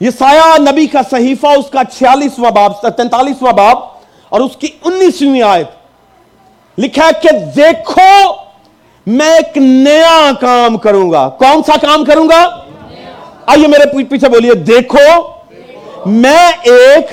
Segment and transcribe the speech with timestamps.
[0.00, 3.78] یہ سایہ نبی کا صحیفہ، اس کا چھیالیسواں باب تینتالیسواں باب
[4.28, 5.66] اور اس کی انیسویں آیت۔
[6.78, 8.32] لکھا ہے کہ دیکھو،
[9.06, 12.60] میں ایک نیا کام کروں گا۔ کون سا کام کروں گا؟
[13.46, 15.28] آئیے میرے پیچھے بولیے، دیکھو،
[16.06, 17.06] میں ایک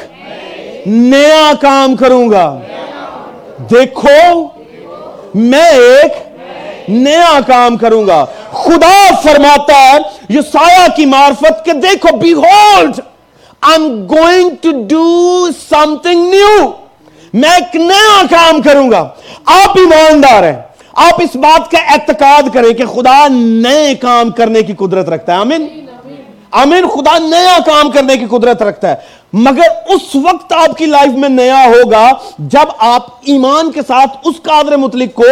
[0.88, 2.59] نیا کام کروں گا۔
[3.71, 4.47] دیکھو،
[5.34, 6.11] میں ایک
[6.89, 9.97] نیا کام کروں گا۔ خدا فرماتا ہے
[10.29, 12.99] یہ سایہ کی معرفت کہ دیکھو behold
[13.61, 15.48] I am going to do
[16.02, 16.71] something new
[17.34, 19.09] میں ایک نیا کام کروں گا۔
[19.45, 20.61] آپ ایماندار ہیں۔
[20.94, 25.38] آپ اس بات کا اعتقاد کریں کہ خدا نئے کام کرنے کی قدرت رکھتا ہے۔
[25.38, 25.85] آمین۔
[26.52, 28.95] آمین۔ خدا نیا کام کرنے کی قدرت رکھتا ہے۔
[29.33, 34.35] مگر اس وقت آپ کی لائف میں نیا ہوگا جب آپ ایمان کے ساتھ اس
[34.44, 35.23] قادر متعلق کو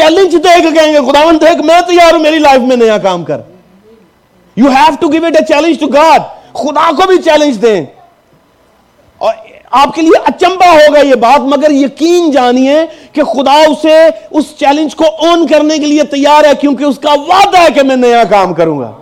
[0.00, 3.24] چیلنج دے کے کہیں گے خدا دیکھ، میں تیار ہوں میری لائف میں نیا کام
[3.24, 3.38] کر۔
[4.56, 6.20] You have to give it a challenge to God
[6.52, 7.86] خدا کو بھی چیلنج دیں۔
[9.18, 9.34] اور
[9.70, 12.78] آپ کے لیے اچمبا ہوگا یہ بات، مگر یقین جانیے
[13.12, 17.12] کہ خدا اسے اس چیلنج کو اون کرنے کے لیے تیار ہے، کیونکہ اس کا
[17.12, 18.92] وعدہ ہے کہ میں نیا کام کروں گا۔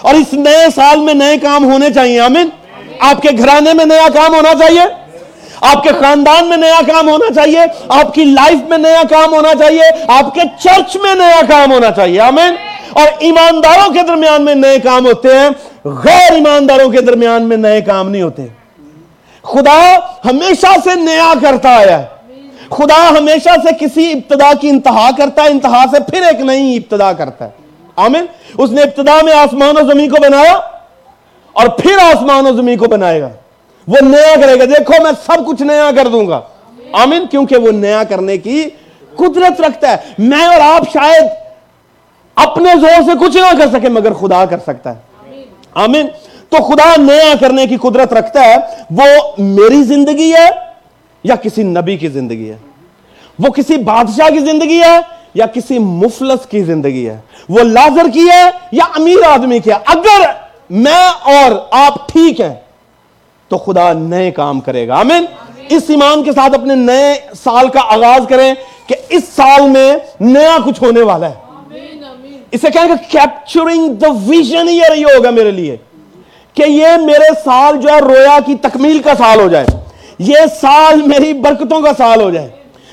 [0.00, 2.48] اور اس نئے سال میں نئے کام ہونے چاہیے، آمین۔
[2.98, 5.03] آپ کے گھرانے میں نیا کام ہونا چاہیے۔
[5.64, 9.54] آپ کے خاندان میں نیا کام ہونا چاہیے، آپ کی لائف میں نیا کام ہونا
[9.58, 12.54] چاہیے، آپ کے چرچ میں نیا کام ہونا چاہیے، آمین؟
[12.92, 15.48] اور ایمانداروں کے درمیان میں نئے کام ہوتے ہیں،
[15.84, 18.46] غیر ایمانداروں کے درمیان میں نئے کام نہیں ہوتے۔
[19.42, 22.06] خدا ہمیشہ سے نیا کرتا آیا ہے۔
[22.70, 27.12] خدا ہمیشہ سے کسی ابتدا کی انتہا کرتا ہے، انتہا سے پھر ایک نئی ابتدا
[27.12, 27.50] کرتا ہے۔
[27.96, 28.26] آمین؟
[28.58, 30.52] اس نے ابتدا میں آسمان و زمین کو بنایا
[31.52, 33.28] اور پھر آسمان و زمین کو بنائے گا۔
[33.88, 36.40] وہ نیا کرے گا۔ دیکھو، میں سب کچھ نیا کر دوں گا۔
[36.92, 38.68] آمین، کیونکہ وہ نیا کرنے کی
[39.16, 41.24] قدرت رکھتا ہے۔ میں اور آپ شاید
[42.34, 45.00] اپنے زور سے کچھ نہ کر سکے مگر خدا کر سکتا ہے۔
[45.74, 46.06] آمین۔
[46.48, 48.56] تو خدا نیا کرنے کی قدرت رکھتا ہے۔
[48.90, 49.04] وہ
[49.38, 50.48] میری زندگی ہے
[51.24, 52.56] یا کسی نبی کی زندگی ہے؟
[53.38, 55.00] وہ کسی بادشاہ کی زندگی ہے
[55.34, 59.76] یا کسی مفلس کی زندگی ہے؟ وہ لازر کی ہے یا امیر آدمی کی ہے؟
[59.86, 60.30] اگر
[60.70, 62.54] میں اور آپ ٹھیک ہیں
[63.54, 65.24] تو خدا نئے کام کرے گا۔ آمین۔
[65.68, 68.54] اس ایمان کے ساتھ اپنے نئے سال کا آغاز کریں
[68.86, 71.34] کہ اس سال میں نیا کچھ ہونے والا ہے۔
[72.52, 75.76] اسے کہیں گے کیپچرنگ دا ویژن یہ ہوگا میرے لیے
[76.54, 79.66] کہ یہ میرے سال جو ہے رویا کی تکمیل کا سال ہو جائے۔
[80.18, 82.48] یہ سال میری برکتوں کا سال ہو جائے۔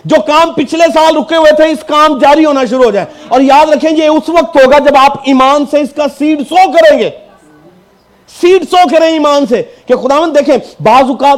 [0.05, 3.41] جو کام پچھلے سال رکے ہوئے تھے اس کام جاری ہونا شروع ہو جائے۔ اور
[3.41, 6.99] یاد رکھیں یہ اس وقت ہوگا جب آپ ایمان سے اس کا سیڈ سو کریں
[6.99, 7.09] گے۔
[8.39, 11.37] سیڈ سو کریں ایمان سے کہ خداوند دیکھیں، بعض اوقات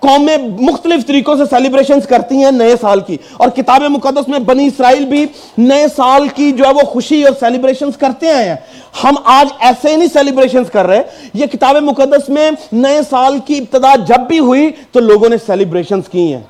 [0.00, 4.66] قومیں مختلف طریقوں سے سیلیبریشن کرتی ہیں نئے سال کی۔ اور کتاب مقدس میں بنی
[4.66, 5.26] اسرائیل بھی
[5.58, 8.56] نئے سال کی جو ہے وہ خوشی اور سیلیبریشن کرتے آئے ہیں۔
[9.04, 11.02] ہم آج ایسے ہی نہیں سیلیبریشن کر رہے۔
[11.34, 16.00] یہ کتاب مقدس میں نئے سال کی ابتدا جب بھی ہوئی تو لوگوں نے سیلیبریشن
[16.00, 16.42] کی ہیں۔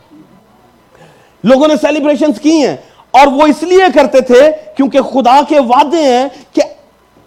[1.44, 2.76] لوگوں نے سیلیبریشن کی ہیں۔
[3.10, 6.62] اور وہ اس لیے کرتے تھے کیونکہ خدا کے وعدے ہیں کہ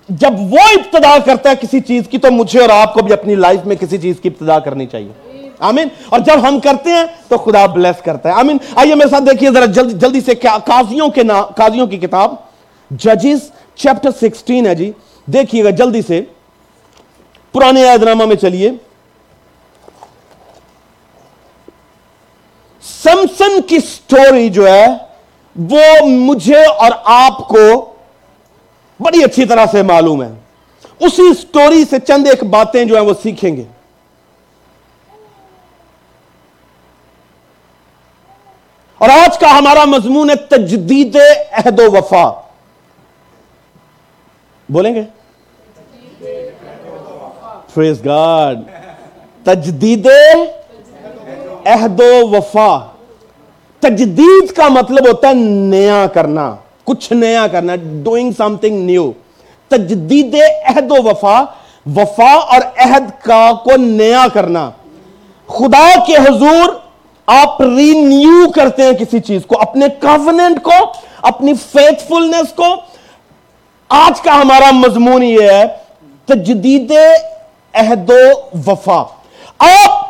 [0.10, 3.36] جب وہ ابتدا کرتا ہے کسی چیز کی، تو مجھے اور آپ کو بھی اپنی
[3.36, 5.12] لائف میں کسی چیز کی ابتدا کرنی چاہیے۔
[5.60, 9.24] آمین؟ اور جب ہم کرتے ہیں، تو خدا بلیس کرتا ہے۔ آمین؟ آئیے میرے ساتھ
[9.24, 12.36] دیکھیے ذرا جلدی جلدی سے قاضیوں کے نا، قاضیوں کی کتاب۔
[12.92, 14.92] ججز چیپٹر سکسٹین ہے جی۔
[15.26, 16.22] دیکھیے گا جلدی سے۔
[17.52, 18.72] پرانے نامہ میں چلیے۔
[22.82, 24.88] سمسن کی سٹوری جو ہے،
[25.70, 27.94] وہ مجھے اور آپ کو
[29.00, 30.32] بڑی اچھی طرح سے معلوم ہے۔
[31.00, 33.64] اسی سٹوری سے چند ایک باتیں جو ہیں وہ سیکھیں گے۔
[38.98, 41.18] اور آج کا ہمارا مضمون ہے تجدید
[41.52, 42.42] عہد و وفا۔
[44.70, 45.04] بولیں گے؟
[47.74, 48.58] فریز گاڈ
[49.44, 50.08] تجدید
[51.66, 52.92] عہد و وفا۔
[53.80, 56.56] تجدید کا مطلب ہوتا ہے نیا کرنا۔
[56.88, 59.12] کچھ نیا کرنا ڈوئنگ سم تھنگ نیو
[59.72, 61.40] تجدید عہد و وفا
[61.96, 64.70] وفا اور عہد کا کو نیا کرنا.
[65.50, 66.70] خدا کے حضور،
[67.28, 70.80] آپ رینیو کرتے ہیں کسی چیز کو، اپنے کافننٹ کو،
[71.22, 72.76] اپنی فیتھ فلنس کو.
[73.90, 75.66] آج کا ہمارا مضمون یہ ہے،
[76.26, 76.92] تجدید
[77.74, 78.24] عہد و
[78.68, 79.04] وفا.
[79.60, 80.06] آپ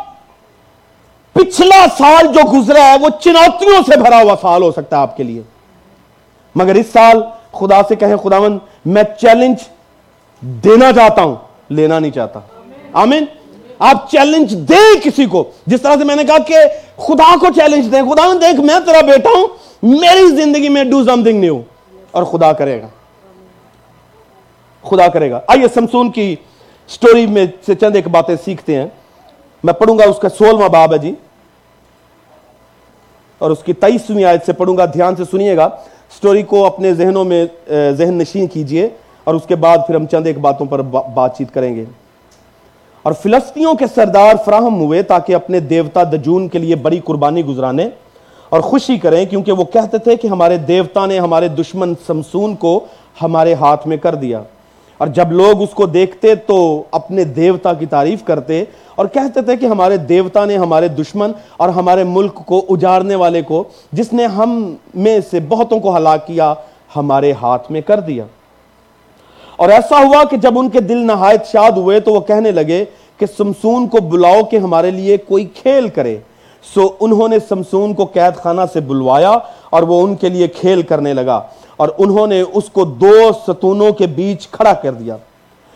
[1.35, 5.17] پچھلا سال جو گزرا ہے، وہ چنوتیوں سے بھرا ہوا سال ہو سکتا ہے آپ
[5.17, 5.41] کے لیے.
[6.57, 7.21] مگر اس سال
[7.51, 9.55] خدا سے کہیں خداون میں چیلنج
[10.41, 11.35] دینا چاہتا ہوں،
[11.69, 12.39] لینا نہیں چاہتا۔
[12.93, 13.25] آمین؟
[13.79, 16.55] آپ چیلنج دیں کسی کو۔ جس طرح سے میں نے کہا کہ
[16.97, 19.47] خدا کو چیلنج دیں خدا دیکھ، میں تیرا بیٹا ہوں،
[19.83, 21.45] میری زندگی میں ڈو سم تھنگ
[22.11, 22.87] اور خدا کرے گا۔
[24.83, 26.35] خدا کرے گا۔ آئیے سمسون کی
[26.89, 28.87] سٹوری میں سے چند ایک باتیں سیکھتے ہیں۔
[29.63, 31.15] میں پڑھوں گا اس کا سولہواں باب ہے جی۔
[33.37, 35.69] اور اس کی تیئیسویں آیت سے پڑھوں گا۔ دھیان سے سنیے گا۔
[36.15, 37.45] سٹوری کو اپنے ذہنوں میں
[37.97, 38.89] ذہن نشین کیجیے
[39.23, 41.83] اور اس کے بعد پھر ہم چند ایک باتوں پر بات چیت کریں گے۔
[43.03, 47.89] اور فلسطینوں کے سردار فراہم ہوئے تاکہ اپنے دیوتا دجون کے لیے بڑی قربانی گزرانے
[48.49, 52.79] اور خوشی کریں، کیونکہ وہ کہتے تھے کہ ہمارے دیوتا نے ہمارے دشمن سمسون کو
[53.21, 54.41] ہمارے ہاتھ میں کر دیا۔
[54.97, 58.63] اور جب لوگ اس کو دیکھتے تو اپنے دیوتا کی تعریف کرتے
[58.95, 63.41] اور کہتے تھے کہ ہمارے دیوتا نے ہمارے دشمن اور ہمارے ملک کو اجارنے والے
[63.41, 66.53] کو جس نے ہم میں سے بہتوں کو ہلاک کیا،
[66.95, 68.23] ہمارے ہاتھ میں کر دیا۔
[69.55, 72.85] اور ایسا ہوا کہ جب ان کے دل نہایت شاد ہوئے تو وہ کہنے لگے
[73.17, 76.17] کہ سمسون کو بلاؤ کہ ہمارے لیے کوئی کھیل کرے۔
[76.73, 79.37] سو انہوں نے سمسون کو قید خانہ سے بلوایا
[79.69, 81.41] اور وہ ان کے لیے کھیل کرنے لگا۔
[81.77, 85.17] اور انہوں نے اس کو دو ستونوں کے بیچ کھڑا کر دیا۔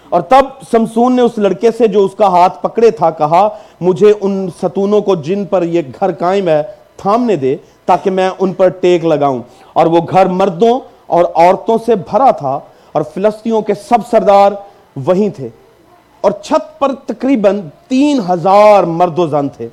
[0.10, 3.50] اور تب سمسون نے اس لڑکے سے جو اس کا ہاتھ پکڑے تھا کہا،
[3.82, 6.64] مجھے ان ستونوں کو جن پر یہ گھر قائم ہے،
[6.98, 7.56] تھامنے دے
[7.86, 9.40] تاکہ میں ان پر ٹیک لگاؤں۔
[9.74, 12.60] اور وہ گھر مردوں اور عورتوں سے بھرا تھا
[12.92, 14.52] اور فلسطینوں کے سب سردار
[14.96, 15.50] وہیں تھے۔
[16.22, 19.70] اور چھت پر تقریباً تین ہزار مرد و زن تھے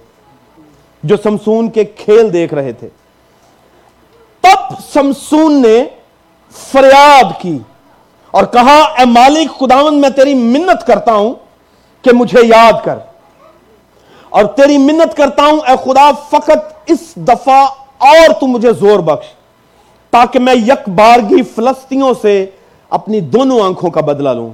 [1.03, 2.89] جو سمسون کے کھیل دیکھ رہے تھے۔
[4.41, 5.85] تب سمسون نے
[6.58, 7.58] فریاد کی
[8.31, 11.34] اور کہا، اے مالک خداون میں تیری منت کرتا ہوں
[12.02, 12.99] کہ مجھے یاد کر۔
[14.28, 17.66] اور تیری منت کرتا ہوں، اے خدا، فقط اس دفعہ
[17.99, 19.26] اور تو مجھے زور بخش،
[20.10, 22.46] تاکہ میں یک بارگی فلسطینوں سے
[22.90, 24.50] اپنی دونوں آنکھوں کا بدلہ لوں۔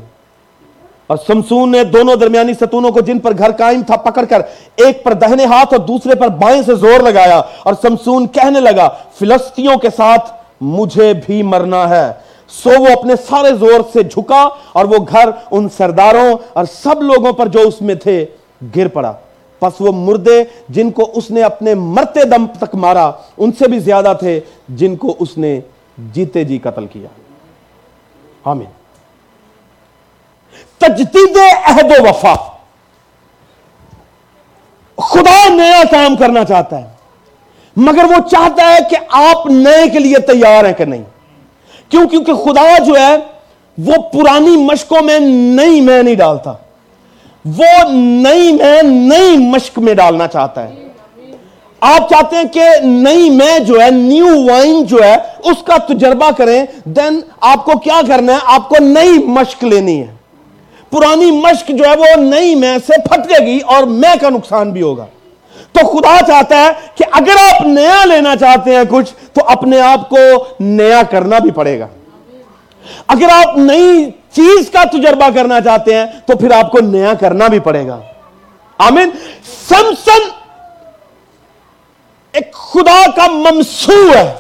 [1.06, 4.42] اور سمسون نے دونوں درمیانی ستونوں کو جن پر گھر قائم تھا پکڑ کر،
[4.76, 8.88] ایک پر دہنے ہاتھ اور دوسرے پر بائیں سے زور لگایا۔ اور سمسون کہنے لگا
[9.18, 12.12] فلسطینوں کے ساتھ مجھے بھی مرنا ہے۔
[12.48, 17.32] سو وہ اپنے سارے زور سے جھکا اور وہ گھر ان سرداروں اور سب لوگوں
[17.32, 18.26] پر جو اس میں تھے
[18.76, 19.12] گر پڑا۔
[19.58, 23.78] پس وہ مردے جن کو اس نے اپنے مرتے دم تک مارا، ان سے بھی
[23.78, 25.60] زیادہ تھے جن کو اس نے
[25.98, 27.08] جیتے جی قتل کیا۔
[28.44, 28.70] آمین۔
[30.78, 32.34] تجدید عہد و وفا۔
[34.96, 36.93] خدا نیا کام کرنا چاہتا ہے۔
[37.76, 41.02] مگر وہ چاہتا ہے کہ آپ نئے کے لیے تیار ہیں کہ نہیں؟
[41.88, 43.16] کیوں؟ کیونکہ خدا جو ہے،
[43.78, 46.52] وہ پرانی مشکوں میں نئی میں نہیں ڈالتا۔
[47.44, 50.74] وہ نئی میں نئی مشک میں ڈالنا چاہتا ہے۔
[51.80, 56.30] آپ چاہتے ہیں کہ نئی میں جو ہے، نیو وائن جو ہے، اس کا تجربہ
[56.30, 60.14] کریں، دین آپ کو کیا کرنا ہے؟ آپ کو نئی مشک لینی ہے۔
[60.90, 64.82] پرانی مشک جو ہے، وہ نئی میں سے پھٹکے گی اور میں کا نقصان بھی
[64.82, 65.06] ہوگا۔
[65.74, 70.08] تو خدا چاہتا ہے کہ اگر آپ نیا لینا چاہتے ہیں کچھ، تو اپنے آپ
[70.08, 70.16] کو
[70.60, 71.88] نیا کرنا بھی پڑے گا۔
[73.06, 77.46] اگر آپ نئی چیز کا تجربہ کرنا چاہتے ہیں، تو پھر آپ کو نیا کرنا
[77.46, 78.00] بھی پڑے گا۔
[78.78, 79.10] آمین۔
[79.68, 80.28] سمسن
[82.32, 84.34] ایک خدا کا ممسو ہے۔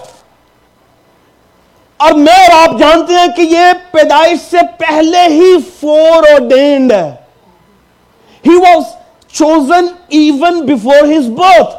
[1.96, 7.14] اور میں اور آپ جانتے ہیں کہ یہ پیدائش سے پہلے ہی فور ordained ہے۔
[8.46, 9.03] He was
[9.34, 11.76] chosen even before his birth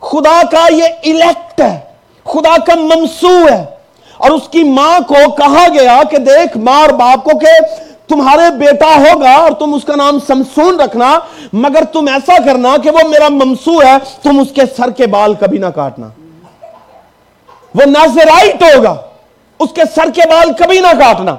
[0.00, 1.80] خدا کا یہ الیکٹ ہے.
[2.24, 3.64] خدا کا ممسو ہے.
[4.16, 7.58] اور اس کی ماں کو کہا گیا کہ دیکھ ماں اور باپ کو کہ
[8.08, 11.18] تمہارے بیٹا ہوگا اور تم اس کا نام سمسون رکھنا،
[11.52, 15.34] مگر تم ایسا کرنا کہ وہ میرا ممسو ہے، تم اس کے سر کے بال
[15.34, 16.08] کبھی نہ کاٹنا۔
[17.74, 18.96] وہ نازرائٹ ہوگا،
[19.58, 21.34] اس کے سر کے بال کبھی نہ کاٹنا۔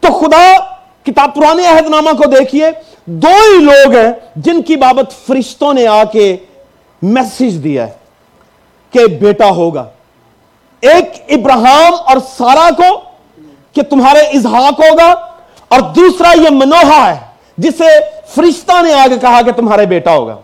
[0.00, 0.75] تو خدا
[1.06, 2.70] کتاب پرانے عہد نامہ کو دیکھیے،
[3.04, 6.36] دو ہی لوگ ہیں جن کی بابت فرشتوں نے آ کے
[7.02, 7.92] میسج دیا ہے
[8.90, 9.84] کہ بیٹا ہوگا۔
[10.80, 13.00] ایک ابراہم اور سارا کو
[13.72, 15.10] کہ تمہارے اظہاق ہوگا
[15.68, 17.20] اور دوسرا یہ منوہا ہے
[17.58, 17.88] جسے
[18.34, 20.36] فرشتہ نے آگے کہا کہ تمہارے بیٹا ہوگا۔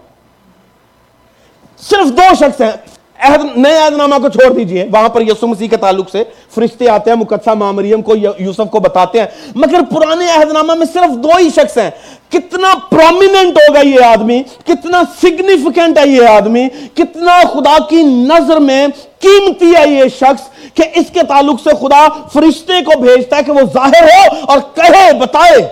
[1.91, 2.73] صرف دو شخص ہیں
[3.23, 6.25] عہد نئے عہد نامہ کو چھوڑ دیجیے۔ وہاں پر یسو مسیح کے تعلق سے
[6.55, 10.87] فرشتے آتے ہیں، مقدسہ معمریم کو یوسف کو بتاتے ہیں۔ مگر پرانے عہد نامہ میں
[10.93, 11.91] صرف دو ہی شخص ہیں۔
[12.29, 18.87] کتنا پرومیننٹ ہوگا یہ آدمی، کتنا سگنیفیکنٹ ہے یہ آدمی، کتنا خدا کی نظر میں
[19.19, 23.53] قیمتی ہے یہ شخص کہ اس کے تعلق سے خدا فرشتے کو بھیجتا ہے کہ
[23.53, 25.69] وہ ظاہر ہو اور کہے، بتائے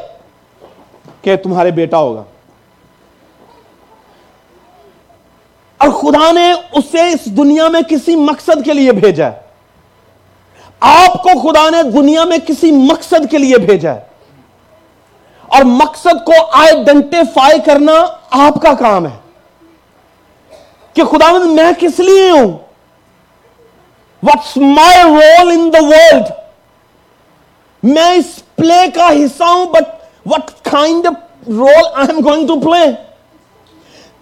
[1.23, 2.23] کہ تمہارے بیٹا ہوگا۔
[5.81, 9.41] اور خدا نے اسے اس دنیا میں کسی مقصد کے لیے بھیجا ہے۔
[10.81, 14.01] آپ کو خدا نے دنیا میں کسی مقصد کے لیے بھیجا ہے۔
[15.49, 17.93] اور مقصد کو آئیڈینٹیفائی کرنا
[18.31, 19.19] آپ کا کام ہے۔
[20.95, 22.59] کہ خدا میں کس لیے ہوں؟
[24.23, 26.25] What's my role in the world
[27.83, 29.83] میں اس پلے کا حصہ ہوں but
[30.27, 31.07] what kind
[31.49, 33.10] role I am going to play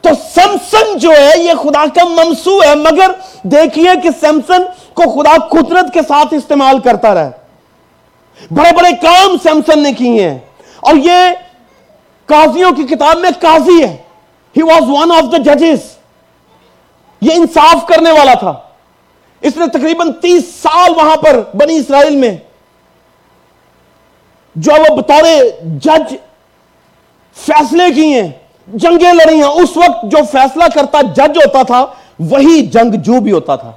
[0.09, 3.11] تو سیمسن جو ہے یہ خدا کا ممسو ہے، مگر
[3.43, 4.62] دیکھیے کہ سیمسن
[4.95, 7.31] کو خدا قدرت کے ساتھ استعمال کرتا رہا
[8.50, 10.38] بڑے بڑے کام سیمسن نے کیے ہیں۔
[10.81, 11.33] اور یہ
[12.27, 13.97] قاضیوں کی کتاب میں قاضی ہے۔
[14.57, 15.79] He was one of the ججز
[17.21, 18.55] یہ انصاف کرنے والا تھا۔
[19.41, 22.37] اس نے تقریباً تیس سال وہاں پر بنی اسرائیل میں
[24.55, 25.25] جو وہ بطور
[25.62, 26.17] جج
[27.35, 28.31] فیصلے کیے۔ ہیں
[28.75, 31.85] جنگیں لڑی ہیں، اس وقت جو فیصلہ کرتا جج ہوتا تھا،
[32.31, 33.71] وہی جنگ جو بھی ہوتا تھا۔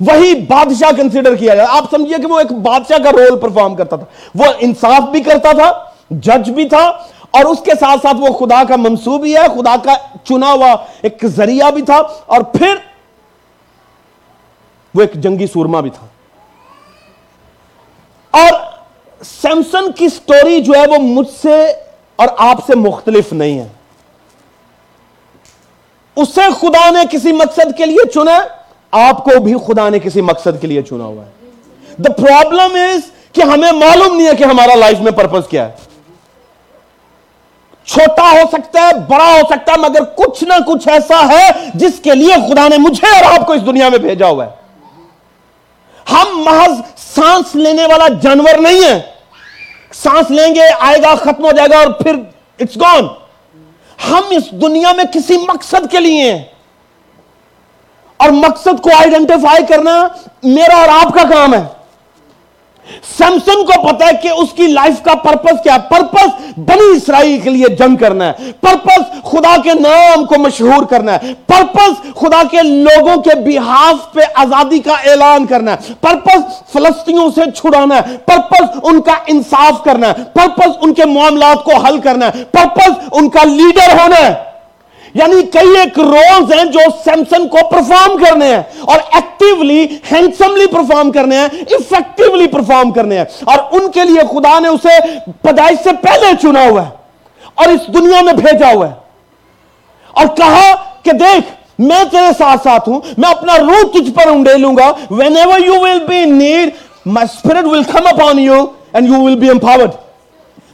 [0.00, 3.96] وہی بادشاہ کنسیڈر کیا جائے آپ سمجھئے کہ وہ ایک بادشاہ کا رول پرفارم کرتا
[3.96, 5.70] تھا۔ وہ انصاف بھی کرتا تھا
[6.10, 6.84] جج بھی تھا،
[7.30, 10.74] اور اس کے ساتھ ساتھ وہ خدا کا منصوب بھی ہے، خدا کا چنا ہوا
[11.02, 12.74] ایک ذریعہ بھی تھا، اور پھر
[14.94, 16.06] وہ ایک جنگی سورما بھی تھا۔
[18.32, 18.52] اور
[19.24, 21.62] سیمسن کی سٹوری جو ہے وہ مجھ سے
[22.16, 23.68] اور آپ سے مختلف نہیں ہے۔
[26.16, 28.38] اسے خدا نے کسی مقصد کے لیے چنا
[28.90, 31.30] آپ کو بھی خدا نے کسی مقصد کے لیے چنا ہوا ہے۔
[31.98, 33.00] دا پرابلم از
[33.32, 35.72] کہ ہمیں معلوم نہیں ہے کہ ہمارا لائف میں پرپز کیا ہے۔
[37.84, 42.00] چھوٹا ہو سکتا ہے، بڑا ہو سکتا ہے، مگر کچھ نہ کچھ ایسا ہے جس
[42.02, 44.50] کے لیے خدا نے مجھے اور آپ کو اس دنیا میں بھیجا ہوا ہے۔
[46.12, 49.00] ہم محض سانس لینے والا جانور نہیں ہے
[49.94, 52.14] سانس لیں گے، آئے گا، ختم ہو جائے گا اور پھر
[52.58, 53.08] اٹس گون
[54.10, 56.44] ہم اس دنیا میں کسی مقصد کے لیے ہیں۔
[58.16, 60.08] اور مقصد کو آئیڈینٹیفائی کرنا
[60.42, 61.62] میرا اور آپ کا کام ہے۔
[63.18, 67.40] سیمسن کو پتا ہے کہ اس کی لائف کا پرپس کیا ہے؟ پرپس بنی اسرائیل
[67.40, 72.42] کے لیے جنگ کرنا ہے۔ پرپس خدا کے نام کو مشہور کرنا ہے۔ پرپس خدا
[72.50, 78.16] کے لوگوں کے بحاف پہ آزادی کا اعلان کرنا ہے۔ پرپس فلسطینوں سے چھڑانا ہے۔
[78.16, 83.08] پرپس ان کا انصاف کرنا ہے۔ پرپس ان کے معاملات کو حل کرنا ہے۔ پرپس
[83.12, 84.53] ان کا لیڈر ہونا ہے۔
[85.14, 91.10] یعنی کئی ایک رولز ہیں جو سیمسن کو پرفارم کرنے ہیں اور ایکٹیولی ہینسملی پرفارم
[91.12, 94.98] کرنے ہیں افیکٹیولی پرفارم کرنے ہیں اور ان کے لیے خدا نے اسے
[95.42, 96.90] پیدائش سے پہلے چنا ہوا ہے
[97.54, 98.94] اور اس دنیا میں بھیجا ہوا ہے
[100.10, 101.46] اور کہا کہ دیکھ،
[101.78, 104.92] میں تیرے ساتھ ساتھ ہوں، میں اپنا روح تجھ پر انڈے لوں گا
[105.36, 106.70] whenever you will be need
[107.06, 109.90] my spirit will come upon you and you will be empowered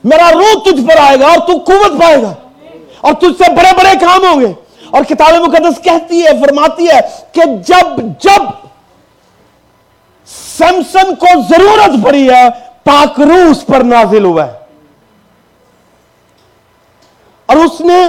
[0.04, 2.32] میرا روح تجھ پر آئے گا اور تو قوت پائے گا۔
[3.00, 4.52] اور تجھ سے بڑے بڑے کام ہوں گے۔
[4.90, 7.00] اور کتاب مقدس کہتی ہے، فرماتی ہے
[7.32, 8.42] کہ جب جب
[10.26, 12.48] سیمسن کو ضرورت پڑی ہے،
[12.84, 14.52] پاک روح اس پر نازل ہوا ہے۔
[17.46, 18.08] اور اس نے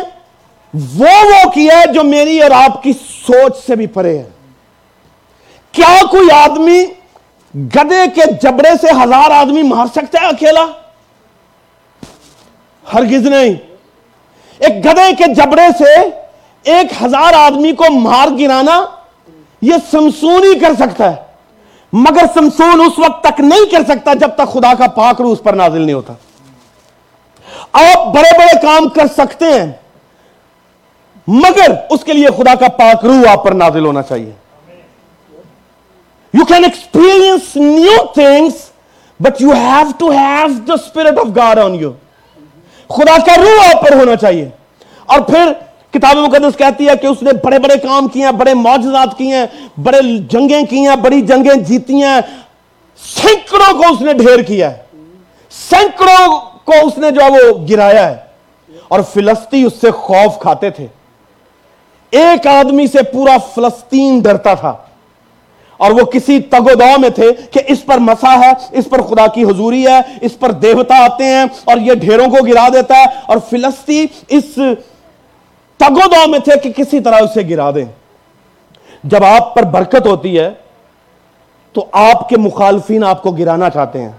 [0.98, 4.30] وہ وہ کیا جو میری اور آپ کی سوچ سے بھی پرے ہے۔
[5.72, 6.86] کیا کوئی آدمی
[7.56, 10.66] گدے کے جبڑے سے ہزار آدمی مار سکتا ہے اکیلا؟
[12.94, 13.71] ہرگز نہیں۔
[14.62, 15.94] ایک گدے کے جبڑے سے
[16.65, 18.80] ایک ہزار آدمی کو مار گرانا،
[19.62, 21.15] یہ سمسون ہی کر سکتا ہے۔
[21.94, 25.44] مگر سمسون اس وقت تک نہیں کر سکتا جب تک خدا کا پاک روح اس
[25.44, 26.13] پر نازل نہیں ہوتا۔
[27.72, 29.72] آپ بڑے بڑے کام کر سکتے ہیں،
[31.27, 34.32] مگر اس کے لیے خدا کا پاک روح آپ پر نازل ہونا چاہیے۔
[36.34, 38.70] You can experience new things
[39.20, 41.91] but you have to have the spirit of God on you
[42.92, 44.50] خدا کا روح آپ پر ہونا چاہیے۔
[45.06, 45.52] اور پھر
[45.92, 49.36] کتاب مقدس کہتی ہے کہ اس نے بڑے بڑے کام کیے ہیں، بڑے معجزات کیے
[49.36, 49.46] ہیں،
[49.80, 52.22] بڑے جنگیں کی ہیں، بڑی جنگیں جیتی ہیں۔
[53.22, 54.78] سینکڑوں کو اس نے ڈھیر کیا ہے۔
[55.50, 58.16] سینکڑوں کو اس نے جو وہ گرایا ہے۔
[58.88, 60.88] اور فلسطی اس سے خوف کھاتے تھے۔
[62.12, 64.74] ایک آدمی سے پورا فلسطین ڈرتا تھا۔
[65.82, 69.02] اور وہ کسی تگ و دو میں تھے کہ اس پر مسا ہے، اس پر
[69.02, 72.98] خدا کی حضوری ہے، اس پر دیوتا آتے ہیں اور یہ ڈھیروں کو گرا دیتا
[72.98, 74.60] ہے اور فلسطی اس
[75.80, 77.86] تگ و دو میں تھے کہ کسی طرح اسے گرا دیں۔
[79.04, 80.50] جب آپ پر برکت ہوتی ہے
[81.76, 84.12] تو آپ کے مخالفین آپ کو گرانا چاہتے ہیں۔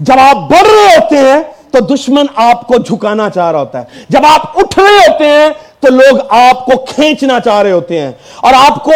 [0.00, 3.84] جب آپ بڑھ رہے ہوتے ہیں تو دشمن آپ کو جھکانا چاہ رہا ہوتا ہے۔
[4.08, 5.48] جب آپ اٹھ رہے ہوتے ہیں
[5.80, 8.92] تو لوگ آپ کو کھینچنا چاہ رہے ہوتے ہیں اور آپ کو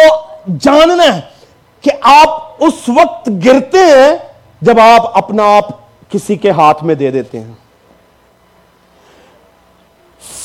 [0.61, 1.30] جاننا ہے
[1.81, 4.17] کہ آپ اس وقت گرتے ہیں
[4.61, 5.69] جب آپ اپنا آپ
[6.11, 7.53] کسی کے ہاتھ میں دے دیتے ہیں۔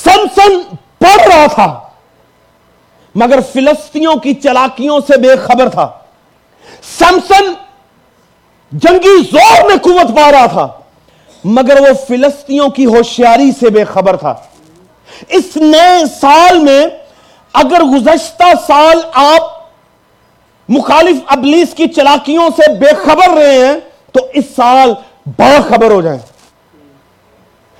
[0.03, 0.61] سمسن
[0.99, 1.67] پڑھ رہا تھا،
[3.15, 5.87] مگر فلسطینوں کی چلاکیوں سے بے خبر تھا۔
[6.97, 7.53] سمسن
[8.71, 10.67] جنگی زور میں قوت پا رہا تھا،
[11.43, 14.33] مگر وہ فلسطینوں کی ہوشیاری سے بے خبر تھا۔
[15.29, 16.85] اس نئے سال میں
[17.53, 19.56] اگر گزشتہ سال آپ
[20.69, 23.73] مخالف ابلیس کی چلاکیوں سے بے خبر رہے ہیں،
[24.11, 24.93] تو اس سال
[25.37, 26.19] باخبر ہو جائیں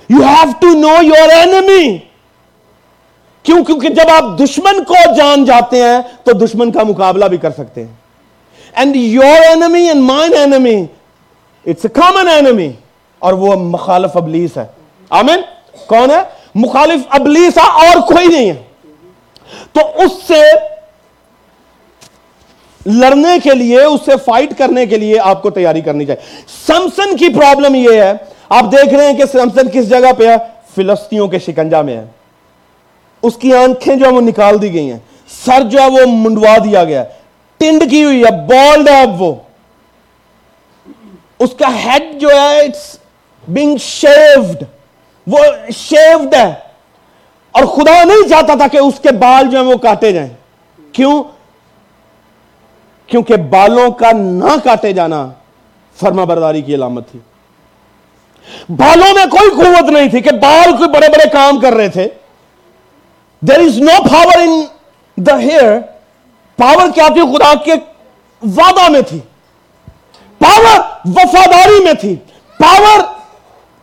[0.08, 1.98] you have to know your enemy
[3.42, 7.50] کیوں؟ کیونکہ جب آپ دشمن کو جان جاتے ہیں، تو دشمن کا مقابلہ بھی کر
[7.50, 7.94] سکتے ہیں۔
[8.72, 10.86] And your enemy and mine enemy
[11.66, 12.72] it's a common enemy
[13.18, 14.66] اور وہ مخالف ابلیس ہے۔
[15.10, 15.40] آمین؟
[15.86, 16.20] کون ہے؟
[16.54, 18.62] مخالف ابلیس ہے اور کوئی نہیں ہے۔
[19.72, 20.42] تو اس سے
[22.88, 27.16] لڑنے کے لیے اس سے فائٹ کرنے کے لیے آپ کو تیاری کرنی چاہیے۔ سمسن
[27.16, 28.12] کی پرابلم یہ ہے،
[28.48, 30.36] آپ دیکھ رہے ہیں کہ سمسن کس جگہ پہ ہے؟
[30.74, 32.04] فلسطینوں کے شکنجا میں ہے۔
[33.22, 34.98] اس کی آنکھیں جو ہے وہ نکال دی گئی ہیں۔
[35.44, 37.04] سر جو ہے وہ منڈوا دیا گیا
[37.56, 39.34] ٹنڈ کی ہوئی ہے بالڈ ہے اب وہ۔
[41.38, 42.96] اس کا ہیڈ جو ہے اٹس
[43.48, 44.64] بینگ شیوڈ
[45.26, 45.38] وہ
[45.74, 46.54] شیوڈ ہے۔
[47.52, 50.30] اور خدا نہیں چاہتا تھا کہ اس کے بال جو ہیں وہ کاٹے جائیں۔
[50.92, 51.22] کیوں؟
[53.08, 55.28] کیونکہ بالوں کا نہ کاٹے جانا
[56.00, 57.18] فرما برداری کی علامت تھی۔
[58.68, 62.08] بالوں میں کوئی قوت نہیں تھی کہ بال کوئی بڑے بڑے کام کر رہے تھے۔
[63.40, 64.64] There is no power in
[65.16, 65.78] the hair
[66.56, 67.72] power کیا تھی؟ خدا کے
[68.42, 69.18] وعدہ میں تھی۔
[70.38, 72.16] پاور وفاداری میں تھی۔
[72.58, 73.00] پاور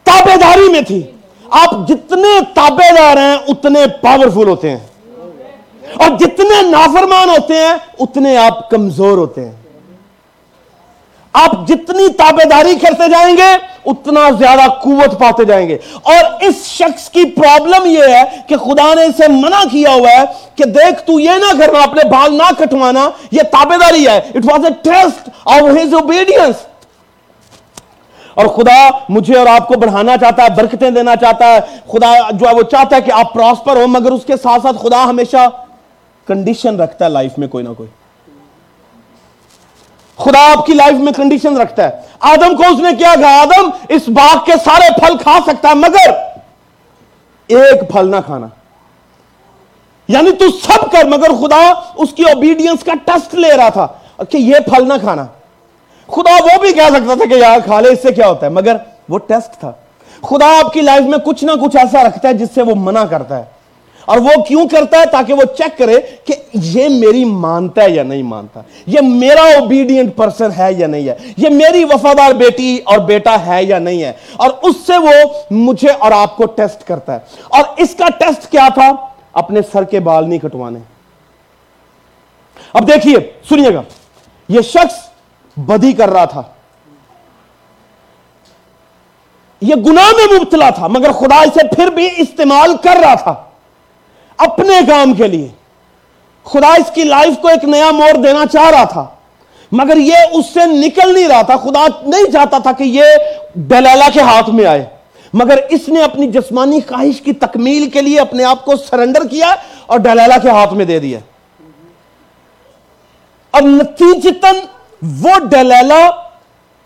[0.04, 1.12] تابے داری میں تھی۔
[1.50, 4.80] آپ جتنے تابے دار ہیں، اتنے پاورفل ہوتے ہیں۔
[5.94, 9.52] اور جتنے نافرمان ہوتے ہیں، اتنے آپ کمزور ہوتے ہیں۔
[11.34, 16.66] آپ جتنی تابے داری کرتے جائیں گے، اتنا زیادہ قوت پاتے جائیں گے۔ اور اس
[16.66, 20.24] شخص کی پرابلم یہ ہے کہ خدا نے اسے منع کیا ہوا ہے
[20.56, 24.52] کہ دیکھ، تو یہ نہ کرنا، اپنے بال نہ کٹوانا، یہ تابے داری ہے۔ It
[24.52, 26.56] was a test of his obedience
[28.34, 31.60] اور خدا مجھے اور آپ کو بڑھانا چاہتا ہے، برکتیں دینا چاہتا ہے۔
[31.92, 34.78] خدا جو ہے، وہ چاہتا ہے کہ آپ پراسپر ہو مگر اس کے ساتھ ساتھ
[34.82, 35.50] خدا ہمیشہ
[36.28, 37.90] کنڈیشن رکھتا ہے لائف میں کوئی نہ کوئی۔
[40.18, 43.70] خدا آپ کی لائف میں کنڈیشن رکھتا ہے۔ آدم کو اس نے کیا کہا؟ آدم،
[43.90, 46.12] اس باغ کے سارے پھل کھا سکتا ہے، مگر
[47.48, 48.48] ایک پھل نہ کھانا۔
[50.08, 53.88] یعنی تو سب کر، مگر خدا اس کی اوبیڈینس کا ٹیسٹ لے رہا تھا
[54.30, 55.26] کہ یہ پھل نہ کھانا۔
[56.08, 58.52] خدا وہ بھی کہہ سکتا تھا کہ یار کھا لے، اس سے کیا ہوتا ہے؟
[58.52, 58.76] مگر
[59.10, 59.72] وہ ٹیسٹ تھا۔
[60.22, 63.06] خدا آپ کی لائف میں کچھ نہ کچھ ایسا رکھتا ہے جس سے وہ منع
[63.06, 63.44] کرتا ہے۔
[64.06, 68.04] اور وہ کیوں کرتا ہے تاکہ وہ چیک کرے کہ یہ میری مانتا ہے یا
[68.04, 73.00] نہیں مانتا؟ یہ میرا اوبیڈینٹ پرسن ہے یا نہیں ہے؟ یہ میری وفادار بیٹی اور
[73.00, 75.12] بیٹا ہے یا نہیں ہے؟ اور اس سے وہ
[75.52, 78.92] مجھے اور آپ کو ٹیسٹ کرتا ہے۔ اور اس کا ٹیسٹ کیا تھا؟
[79.34, 80.80] اپنے سر کے بال نہیں کٹوانے۔
[82.74, 83.82] اب دیکھیے، سنیے گا۔
[84.50, 84.96] یہ شخص
[85.58, 86.42] بدی کر رہا تھا۔
[89.62, 93.45] یہ گناہ میں مبتلا تھا، مگر خدا اسے پھر بھی استعمال کر رہا تھا۔
[94.38, 95.48] اپنے کام کے لیے۔
[96.44, 99.06] خدا اس کی لائف کو ایک نیا موڑ دینا چاہ رہا تھا،
[99.72, 103.04] مگر یہ اس سے نکل نہیں رہا تھا۔ خدا نہیں چاہتا تھا کہ یہ
[103.56, 104.86] ڈلیلا کے ہاتھ میں آئے،
[105.34, 109.56] مگر اس نے اپنی جسمانی خواہش کی تکمیل کے لیے اپنے آپ کو سرنڈر کیا
[109.86, 111.20] اور ڈلیلا کے ہاتھ میں دے دیا۔
[113.52, 114.60] اور نتیجتن
[115.22, 116.10] وہ ڈلیلا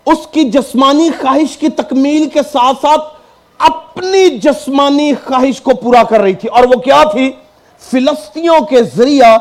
[0.06, 3.19] اس کی جسمانی خواہش کی تکمیل کے ساتھ ساتھ
[3.60, 7.32] اپنی جسمانی خواہش کو پورا کر رہی تھی اور وہ کیا تھی؟
[7.90, 9.38] فلسطینوں کے ذریعہ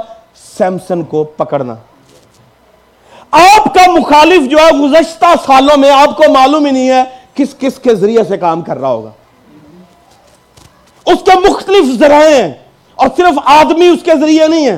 [0.57, 1.75] سیمسن کو پکڑنا۔
[3.31, 7.03] آپ کا مخالف جو ہے، گزشتہ سالوں میں آپ کو معلوم ہی نہیں ہے
[7.33, 9.09] کس کس کے ذریعے سے کام کر رہا ہوگا۔
[11.05, 12.53] اس کے مختلف ذرائع ہیں
[12.95, 14.75] اور صرف آدمی اس کے ذریعے نہیں ہے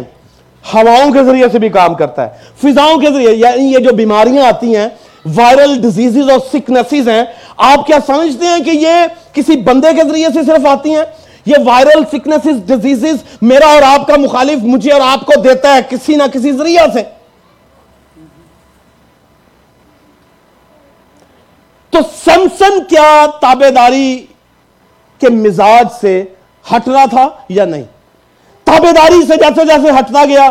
[0.73, 2.29] ہواؤں کے ذریعے سے بھی کام کرتا ہے۔
[2.61, 4.89] فضاؤں کے ذریعے یعنی یہ جو بیماریاں آتی ہیں،
[5.35, 7.23] وائرل ڈیزیز اور سکنسز ہیں،
[7.57, 8.93] آپ کیا سمجھتے ہیں کہ یہ
[9.33, 11.03] کسی بندے کے ذریعے سے صرف آتی ہیں؟
[11.45, 15.79] یہ وائرل سکنسز ڈیزیز میرا اور آپ کا مخالف مجھے اور آپ کو دیتا ہے
[15.89, 17.03] کسی نہ کسی ذریعہ سے۔
[21.89, 24.25] تو سمسن کیا تابے داری
[25.19, 26.23] کے مزاج سے
[26.65, 27.83] ہٹ رہا تھا یا نہیں؟
[28.63, 30.49] تابے داری سے جیسے جیسے ہٹتا گیا،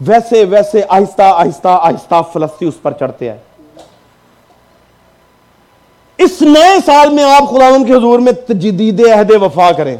[0.00, 3.38] ویسے ویسے آہستہ آہستہ آہستہ فلسطی اس پر چڑھتے آئے۔
[6.24, 9.96] اس نئے سال میں آپ خداون کے حضور میں تجدید عہد وفا کریں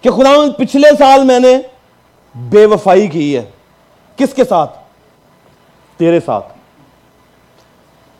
[0.00, 1.58] کہ خداون پچھلے سال میں نے
[2.34, 3.50] بے وفائی کی ہے۔
[4.16, 4.78] کس کے ساتھ؟
[5.96, 6.52] تیرے ساتھ۔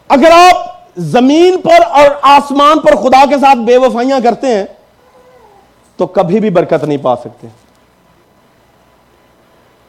[0.09, 0.57] اگر آپ
[0.96, 4.64] زمین پر اور آسمان پر خدا کے ساتھ بے وفائیاں کرتے ہیں،
[5.96, 7.46] تو کبھی بھی برکت نہیں پا سکتے۔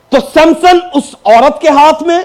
[0.10, 2.20] تو سمسن اس عورت کے ہاتھ میں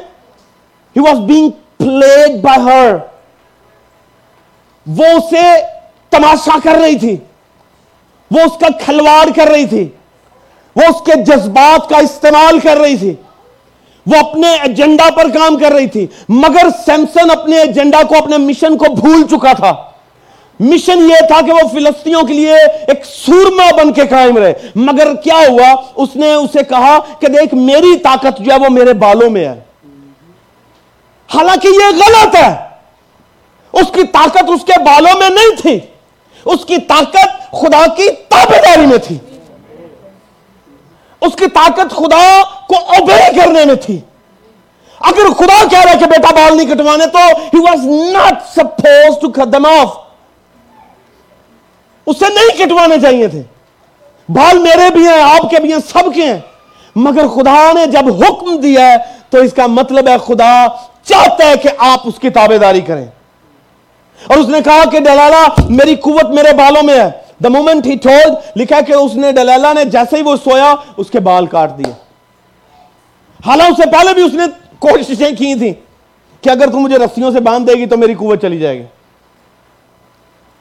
[0.96, 2.94] he was being played by her
[4.88, 5.52] وہ اسے
[6.10, 7.16] تماشا کر رہی تھی۔
[8.30, 9.88] وہ اس کا کھلواڑ کر رہی تھی۔
[10.76, 13.14] وہ اس کے جذبات کا استعمال کر رہی تھی۔
[14.06, 18.76] وہ اپنے ایجنڈا پر کام کر رہی تھی۔ مگر سیمسن اپنے ایجنڈا کو، اپنے مشن
[18.76, 19.74] کو بھول چکا تھا۔
[20.60, 22.54] مشن یہ تھا کہ وہ فلسطینوں کے لیے
[22.88, 27.54] ایک سورما بن کے قائم رہے۔ مگر کیا ہوا؟ اس نے اسے کہا کہ دیکھ،
[27.54, 29.60] میری طاقت جو ہے وہ میرے بالوں میں ہے۔
[31.34, 32.67] حالانکہ یہ غلط ہے۔
[33.88, 35.80] اس کی طاقت اس کے بالوں میں نہیں تھی۔
[36.44, 39.18] اس کی طاقت خدا کی تابے داری میں تھی۔
[41.20, 43.98] اس کی طاقت خدا کو اوبے کرنے میں تھی۔
[45.00, 49.30] اگر خدا کہہ رہا کہ بیٹا بال نہیں کٹوانے تو he was not suppose to
[49.30, 49.96] cut them off
[52.06, 53.42] اسے نہیں کٹوانے چاہیے تھے۔
[54.28, 56.40] بال میرے بھی ہیں، آپ کے بھی ہیں، سب کے ہیں۔
[56.96, 58.96] مگر خدا نے جب حکم دیا ہے
[59.30, 60.66] تو اس کا مطلب ہے خدا
[61.04, 63.06] چاہتا ہے کہ آپ اس کی تابے داری کریں۔
[64.26, 67.10] اور اس نے کہا کہ ڈلالا میری قوت میرے بالوں میں ہے۔
[67.44, 71.10] دا مومنٹ ہی ٹولڈ لکھا کہ اس نے ڈلالا نے جیسے ہی وہ سویا، اس
[71.10, 71.92] کے بال کاٹ دیے۔
[73.46, 74.44] حالانکہ سے پہلے بھی اس نے
[74.78, 75.72] کوششیں کی تھیں
[76.40, 78.84] کہ اگر تم مجھے رسیوں سے باندھ دے گی تو میری قوت چلی جائے گی۔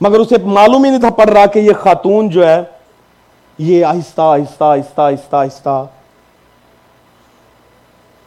[0.01, 2.63] مگر اسے معلوم ہی نہیں تھا پڑ رہا کہ یہ خاتون جو ہے،
[3.57, 5.85] یہ آہستہ آہستہ آہستہ آہستہ آہستہ۔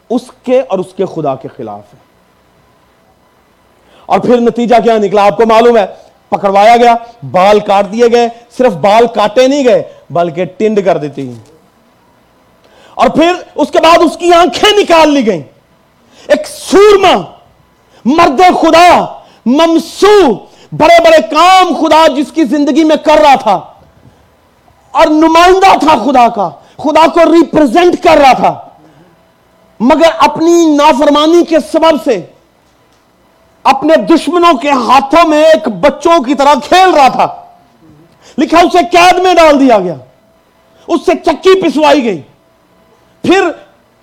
[0.09, 2.10] اس کے اور اس کے خدا کے خلاف ہے۔
[4.11, 5.85] اور پھر نتیجہ کیا نکلا؟ آپ کو معلوم ہے،
[6.29, 6.95] پکڑوایا گیا،
[7.31, 11.33] بال کاٹ دیے گئے، صرف بال کاٹے نہیں گئے، بلکہ ٹنڈ کر دیتی۔
[12.93, 15.41] اور پھر اس کے بعد اس کی آنکھیں نکال لی گئیں۔
[16.27, 17.21] ایک سورما،
[18.05, 19.05] مرد خدا،
[19.45, 20.33] ممسو،
[20.71, 23.61] بڑے بڑے کام خدا جس کی زندگی میں کر رہا تھا۔
[24.91, 28.67] اور نمائندہ تھا خدا کا، خدا کو ریپرزینٹ کر رہا تھا۔
[29.79, 32.25] مگر اپنی نافرمانی کے سبب سے
[33.63, 37.45] اپنے دشمنوں کے ہاتھوں میں ایک بچوں کی طرح کھیل رہا تھا۔
[38.37, 39.95] لکھا اسے قید میں ڈال دیا گیا۔
[40.87, 42.21] اس سے چکی پسوائی گئی۔
[43.21, 43.43] پھر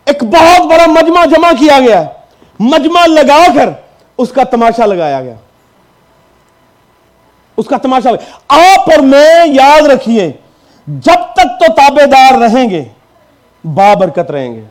[0.04, 2.04] ایک بہت بڑا مجمع جمع کیا گیا۔
[2.60, 3.70] مجمع لگا کر
[4.18, 5.34] اس کا تماشا لگایا گیا۔
[7.56, 8.10] اس کا تماشا
[8.48, 10.32] آپ اور میں یاد رکھیے،
[10.86, 12.84] جب تک تو تابے دار رہیں گے
[13.64, 14.64] بابرکت رہیں گے۔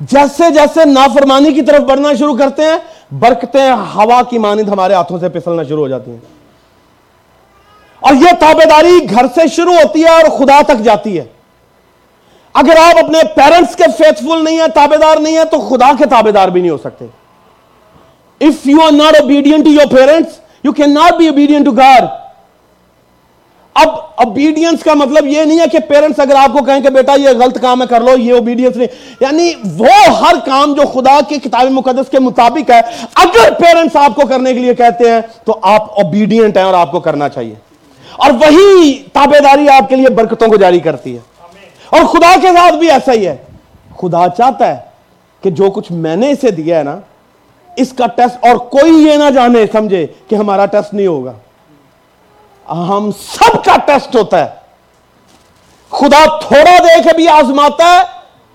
[0.00, 2.78] جیسے جیسے نافرمانی کی طرف بڑھنا شروع کرتے ہیں،
[3.14, 6.18] برکتیں ہوا کی مانند ہمارے ہاتھوں سے پسلنا شروع ہو جاتی ہیں۔
[8.00, 11.24] اور یہ تابے داری گھر سے شروع ہوتی ہے اور خدا تک جاتی ہے۔
[12.54, 16.06] اگر آپ اپنے پیرنٹس کے فیتھفل نہیں ہیں تابے دار نہیں ہیں، تو خدا کے
[16.06, 17.06] تابے دار بھی نہیں ہو سکتے۔
[18.40, 22.04] If you are not obedient to your parents you can not be obedient to God
[23.76, 27.12] اب اوبیڈینس کا مطلب یہ نہیں ہے کہ پیرنٹس اگر آپ کو کہیں کہ بیٹا
[27.14, 28.88] یہ غلط کام ہے، کر لو، یہ اوبیڈینس نہیں۔
[29.20, 32.80] یعنی وہ ہر کام جو خدا کی کتاب مقدس کے مطابق ہے،
[33.14, 36.90] اگر پیرنٹس آپ کو کرنے کے لیے کہتے ہیں، تو آپ اوبیڈینٹ ہیں اور آپ
[36.90, 37.54] کو کرنا چاہیے۔
[38.16, 41.20] اور وہی تابے داری آپ کے لیے برکتوں کو جاری کرتی ہے۔
[41.90, 43.36] اور خدا کے ساتھ بھی ایسا ہی ہے۔
[43.96, 44.76] خدا چاہتا ہے
[45.42, 47.00] کہ جو کچھ میں نے اسے دیا ہے نا،
[47.76, 51.32] اس کا ٹیسٹ اور کوئی یہ نہ جانے، سمجھے کہ ہمارا ٹیسٹ نہیں ہوگا۔
[52.68, 54.50] ہم سب کا ٹیسٹ ہوتا ہے۔
[55.90, 58.02] خدا تھوڑا دے کے بھی آزماتا ہے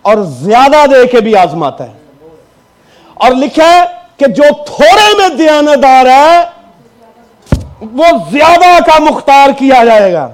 [0.02, 1.94] اور زیادہ دے کے بھی آزماتا ہے۔
[3.14, 3.82] اور لکھا ہے
[4.18, 6.42] کہ جو تھوڑے میں دیانتدار ہے،
[7.92, 10.30] وہ زیادہ کا مختار کیا جائے گا۔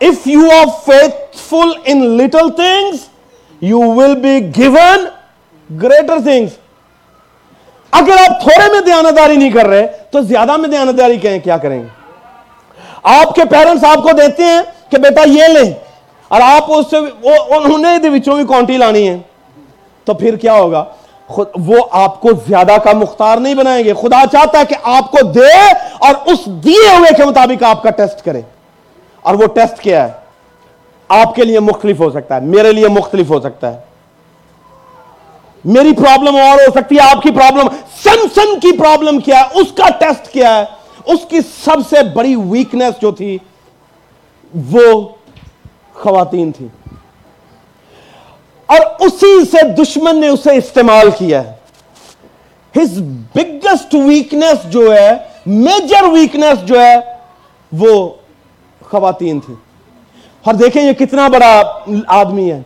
[0.00, 0.66] If you are
[1.48, 2.96] faithful in little things
[3.60, 5.04] you will be given
[5.82, 6.50] greater things
[7.92, 11.82] اگر آپ تھوڑے میں دیانتداری نہیں کر رہے تو زیادہ میں دیانتداری کہیں کیا کریں
[11.82, 11.86] گے؟
[13.02, 15.72] آپ کے پیرنٹس آپ کو دیتے ہیں کہ بیٹا یہ لیں
[16.28, 16.96] اور آپ اس سے
[17.54, 19.18] انہوں نے بھی کونٹی لانی ہے۔
[20.04, 20.84] تو پھر کیا ہوگا؟
[21.66, 25.18] وہ آپ کو زیادہ کا مختار نہیں بنائیں گے۔ خدا چاہتا ہے کہ آپ کو
[25.22, 28.40] دے اور اس دیے ہوئے کے مطابق آپ کا ٹیسٹ کرے۔
[29.20, 30.12] اور وہ ٹیسٹ کیا ہے؟
[31.08, 33.87] آپ کے لیے مختلف ہو سکتا ہے، میرے لیے مختلف ہو سکتا ہے۔
[35.64, 37.68] میری پرابلم اور ہو سکتی ہے، آپ کی پرابلم
[38.02, 40.64] سمسن کی پرابلم کیا ہے؟ اس کا ٹیسٹ کیا ہے؟
[41.06, 43.38] اس کی سب سے بڑی ویکنیس جو تھی،
[44.72, 45.08] وہ
[45.94, 46.68] خواتین تھی۔
[48.66, 51.52] اور اسی سے دشمن نے اسے استعمال کیا ہے۔
[52.76, 53.02] ہز
[53.34, 55.10] بگیسٹ ویکنیس جو ہے
[55.46, 56.96] میجر ویکنیس جو ہے،
[57.72, 58.08] وہ
[58.80, 59.54] خواتین تھی۔
[60.44, 61.62] اور دیکھیں یہ کتنا بڑا
[62.06, 62.62] آدمی ہے،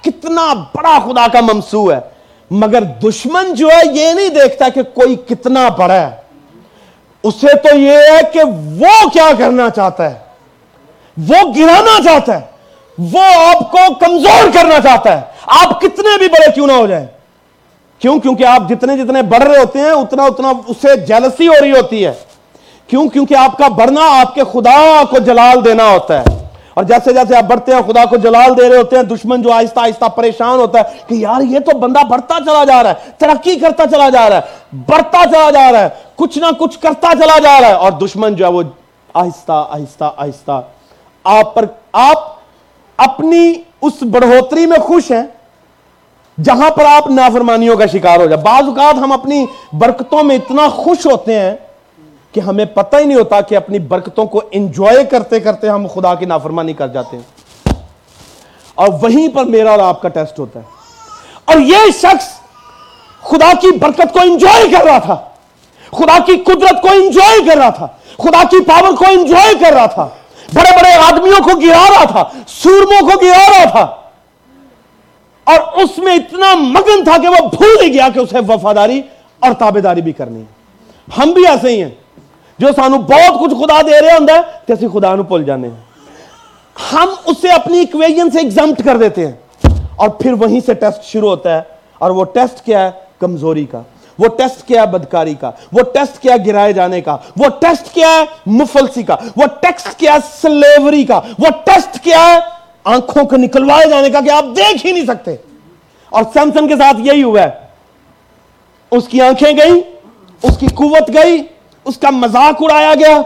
[0.00, 2.13] کتنا بڑا خدا کا ممسو ہے۔
[2.54, 6.10] مگر دشمن جو ہے یہ نہیں دیکھتا کہ کوئی کتنا بڑا ہے۔
[7.22, 8.40] اسے تو یہ ہے کہ
[8.80, 10.18] وہ کیا کرنا چاہتا ہے۔
[11.28, 12.40] وہ گرانا چاہتا ہے۔
[12.98, 17.06] وہ آپ کو کمزور کرنا چاہتا ہے۔ آپ کتنے بھی بڑے کیوں نہ ہو جائیں۔
[17.98, 21.70] کیوں؟ کیونکہ آپ جتنے جتنے بڑھ رہے ہوتے ہیں، اتنا اتنا اسے جیلسی ہو رہی
[21.70, 22.12] ہوتی ہے۔
[22.86, 26.43] کیوں؟ کیونکہ آپ کا بڑھنا آپ کے خدا کو جلال دینا ہوتا ہے۔
[26.74, 29.52] اور جیسے جیسے آپ بڑھتے ہیں، خدا کو جلال دے رہے ہوتے ہیں، دشمن جو
[29.52, 33.10] آہستہ آہستہ پریشان ہوتا ہے کہ یار یہ تو بندہ بڑھتا چلا جا رہا ہے،
[33.18, 37.12] ترقی کرتا چلا جا رہا ہے، بڑھتا چلا جا رہا ہے، کچھ نہ کچھ کرتا
[37.20, 38.62] چلا جا رہا ہے اور دشمن جو ہے وہ
[39.14, 40.60] آہستہ آہستہ آہستہ
[41.24, 42.32] آپ پر، آپ
[42.98, 45.22] اپنی اس بڑھوتری میں خوش ہیں
[46.38, 49.44] جہاں پر آپ نافرمانیوں کا شکار ہو جائے۔ بعض اوقات ہم اپنی
[49.78, 51.54] برکتوں میں اتنا خوش ہوتے ہیں
[52.34, 56.14] کہ ہمیں پتہ ہی نہیں ہوتا کہ اپنی برکتوں کو انجوائے کرتے کرتے ہم خدا
[56.14, 57.34] کی نافرمانی کر جاتے ہیں۔
[58.74, 60.64] اور وہیں پر میرا اور آپ کا ٹیسٹ ہوتا ہے۔
[61.44, 62.28] اور یہ شخص
[63.22, 65.14] خدا کی برکت کو انجوائے کر رہا تھا۔
[65.92, 69.86] خدا کی قدرت کو انجوائے کر رہا تھا۔ خدا کی پاور کو انجوائے کر رہا
[69.86, 70.08] تھا۔
[70.54, 73.96] بڑے بڑے آدمیوں کو گرا رہا تھا۔ سورموں کو گرا رہا تھا۔
[75.44, 79.02] اور اس میں اتنا مگن تھا کہ وہ بھول ہی گیا کہ اسے وفاداری
[79.40, 80.64] اور تابے داری بھی کرنی ہے۔
[81.18, 82.03] ہم بھی ایسے ہی ہیں۔
[82.64, 84.26] جو سانو بہت کچھ خدا دے رہے ہوں
[84.66, 85.76] تو اسی خدا نو پل جانے ہیں۔
[86.92, 89.32] ہم اسے اپنی اکویجن سے ایگزامٹ کر دیتے ہیں۔
[89.96, 91.62] اور پھر وہیں سے ٹیسٹ شروع ہوتا ہے۔
[91.98, 93.82] اور وہ ٹیسٹ کیا ہے؟ کمزوری کا۔
[94.18, 97.94] وہ ٹیسٹ کیا ہے؟ بدکاری کا۔ وہ ٹیسٹ کیا ہے؟ گرائے جانے کا۔ وہ ٹیسٹ
[97.94, 102.38] کیا ہے؟ مفلسی کا۔ وہ ٹیسٹ کیا ہے؟ سلیوری کا۔ وہ ٹیسٹ کیا ہے؟
[102.84, 105.36] آنکھوں کو نکلوائے جانے کا کہ آپ دیکھ ہی نہیں سکتے۔
[106.10, 107.50] اور سیمسن کے ساتھ یہی ہوا ہے۔
[108.90, 109.80] اس کی آنکھیں گئی
[110.42, 111.42] اس کی قوت گئی
[111.84, 113.22] اس کا مذاق اڑایا گیا،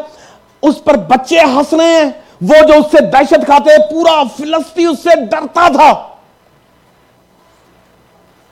[0.62, 4.99] اس پر بچے ہنس رہے ہیں وہ جو اس سے دہشت کھاتے، پورا فلسطی اس
[4.99, 6.09] سے ڈرتا تھا۔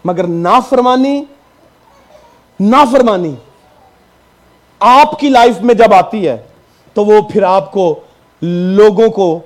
[0.04, 1.24] مگر نافرمانی
[2.60, 3.34] نافرمانی
[4.78, 6.36] آپ کی لائف میں جب آتی ہے،
[6.94, 8.00] تو وہ پھر آپ کو
[8.42, 9.40] لوگوں کو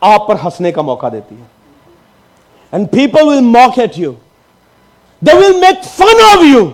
[0.00, 1.44] آپ پر ہنسنے کا موقع دیتی ہے۔
[2.72, 4.12] And people will mock at you
[5.20, 6.64] they will make fun of you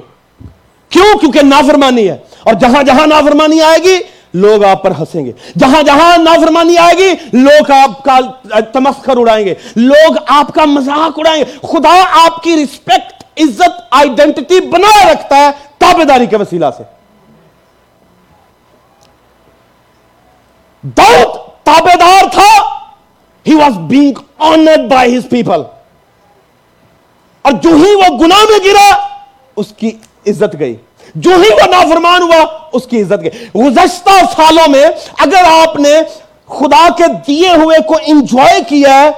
[0.88, 3.98] کیوں؟ کیونکہ نافرمانی ہے۔ اور جہاں جہاں نافرمانی آئے گی،
[4.34, 8.18] لوگ آپ پر ہنسیں گے۔ جہاں جہاں نافرمانی آئے گی، لوگ آپ کا
[8.60, 14.60] تمسکر اڑائیں گے۔ لوگ آپ کا مذاق اڑائیں گے۔ خدا آپ کی رسپیکٹ عزت آئیڈینٹی
[14.60, 16.82] بنا رکھتا ہے تابے داری کے وسیلہ سے۔
[20.82, 22.80] داؤد تابے دار تھا۔
[23.46, 25.62] He was being honoured by his people
[27.42, 29.06] اور جو ہی وہ گناہ میں گرا،
[29.56, 29.90] اس کی
[30.26, 30.76] عزت گئی۔
[31.14, 34.84] جو ہی وہ نافرمان ہوا، اس کی عزت گئی۔ گزشتہ سالوں میں
[35.18, 36.00] اگر آپ نے
[36.46, 39.10] خدا کے دیے ہوئے کو انجوائے کیا ہے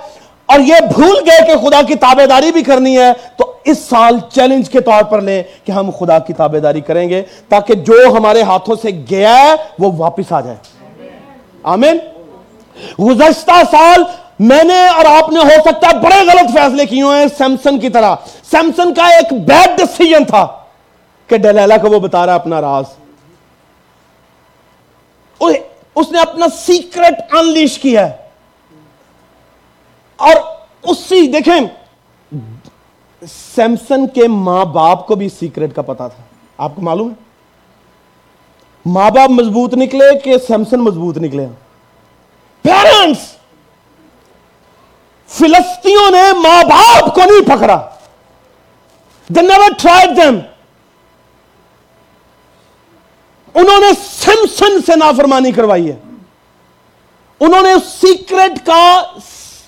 [0.47, 4.19] اور یہ بھول گئے کہ خدا کی تابے داری بھی کرنی ہے، تو اس سال
[4.35, 7.95] چیلنج کے طور پر لیں کہ ہم خدا کی تابے داری کریں گے تاکہ جو
[8.17, 10.57] ہمارے ہاتھوں سے گیا ہے، وہ واپس آ جائے۔
[11.63, 11.99] آمین؟
[13.01, 14.03] گزشتہ سال
[14.39, 17.89] میں نے اور آپ نے ہو سکتا ہے بڑے غلط فیصلے کیے ہیں سیمسن کی
[17.89, 18.15] طرح۔
[18.51, 20.47] سیمسن کا ایک بیڈ ڈسیجن تھا۔
[21.33, 22.85] کہ ڈلیلا کو وہ بتا رہا اپنا راز۔
[25.95, 28.17] اس نے اپنا سیکرٹ انلیش کیا ہے۔
[30.17, 30.35] اور
[30.83, 31.61] اسی، دیکھیں
[33.55, 36.23] سیمسن کے ماں باپ کو بھی سیکرٹ کا پتا تھا۔
[36.59, 37.15] آپ کو معلوم ہے؟
[38.87, 41.47] ماں باپ مضبوط نکلے کہ سیمسن مضبوط نکلے؟
[42.63, 43.21] پیرنٹس
[45.27, 47.91] فلسطینوں نے ماں باپ کو نہیں پکڑا۔
[49.29, 50.39] دے نیور ٹرائڈ دیم
[53.55, 55.97] انہوں نے سیمسن سے نافرمانی کروائی ہے۔
[57.41, 59.03] انہوں نے سیکرٹ کا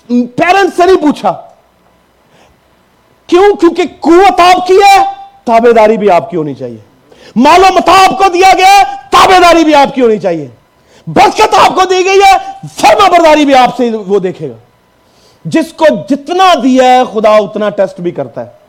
[0.07, 1.41] پیرنٹ سے نہیں پوچھا۔
[3.27, 5.05] کیوں؟ کیونکہ قوت آپ کی ہے
[5.43, 6.77] تابے داری بھی آپ کی ہونی چاہیے۔
[7.35, 10.47] مالو متاب کو دیا گیا تابے داری بھی آپ کی ہونی چاہیے۔
[11.07, 12.37] برکت آپ کو دی گئی ہے،
[12.75, 14.55] فرما برداری بھی آپ سے وہ دیکھے گا۔
[15.45, 18.64] جس کو جتنا دیا ہے، خدا اتنا ٹیسٹ بھی کرتا ہے۔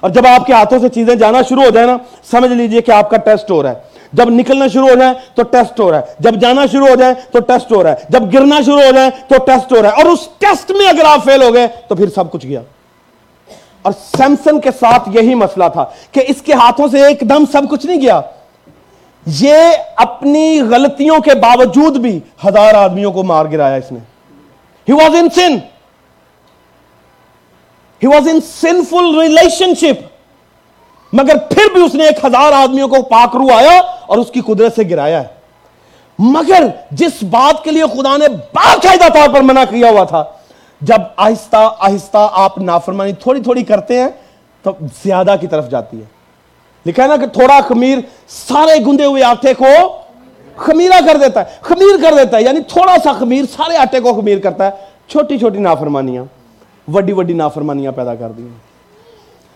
[0.00, 1.96] اور جب آپ کے ہاتھوں سے چیزیں جانا شروع ہو جائے نا،
[2.30, 3.74] سمجھ لیجیے کہ آپ کا ٹیسٹ ہو رہا ہے۔
[4.12, 7.14] جب نکلنا شروع ہو جائے تو ٹیسٹ ہو رہا ہے۔ جب جانا شروع ہو جائے
[7.32, 9.94] تو ٹیسٹ ہو رہا ہے۔ جب گرنا شروع ہو جائے تو ٹیسٹ ہو رہا ہے۔
[9.94, 12.60] اور اس ٹیسٹ میں اگر آپ فیل ہو گئے تو پھر سب کچھ گیا۔
[13.82, 17.62] اور سیمسن کے ساتھ یہی مسئلہ تھا کہ اس کے ہاتھوں سے ایک دم سب
[17.70, 18.20] کچھ نہیں گیا۔
[19.26, 19.56] یہ
[19.96, 23.98] اپنی غلطیوں کے باوجود بھی ہزار آدمیوں کو مار گرایا اس نے۔
[24.88, 25.58] He was in sin
[28.02, 29.18] he was in sinful
[29.74, 30.06] relationship
[31.12, 34.74] مگر پھر بھی اس نے ایک ہزار آدمیوں کو پاکرو آیا اور اس کی قدرت
[34.76, 35.36] سے گرایا ہے۔
[36.18, 40.22] مگر جس بات کے لیے خدا نے باقاعدہ طور پر منع کیا ہوا تھا،
[40.80, 44.08] جب آہستہ آہستہ آپ نافرمانی تھوڑی تھوڑی کرتے ہیں
[44.64, 44.72] تو
[45.04, 46.04] زیادہ کی طرف جاتی ہے۔
[46.86, 49.66] لکھا ہے نا کہ تھوڑا خمیر سارے گندے ہوئے آٹے کو
[50.56, 54.14] خمیرہ کر دیتا ہے، خمیر کر دیتا ہے یعنی تھوڑا سا خمیر سارے آٹے کو
[54.14, 54.70] خمیر کرتا ہے،
[55.08, 56.24] چھوٹی چھوٹی نافرمانیاں۔
[56.94, 58.46] وڈی وڈی نافرمانیاں پیدا کر دی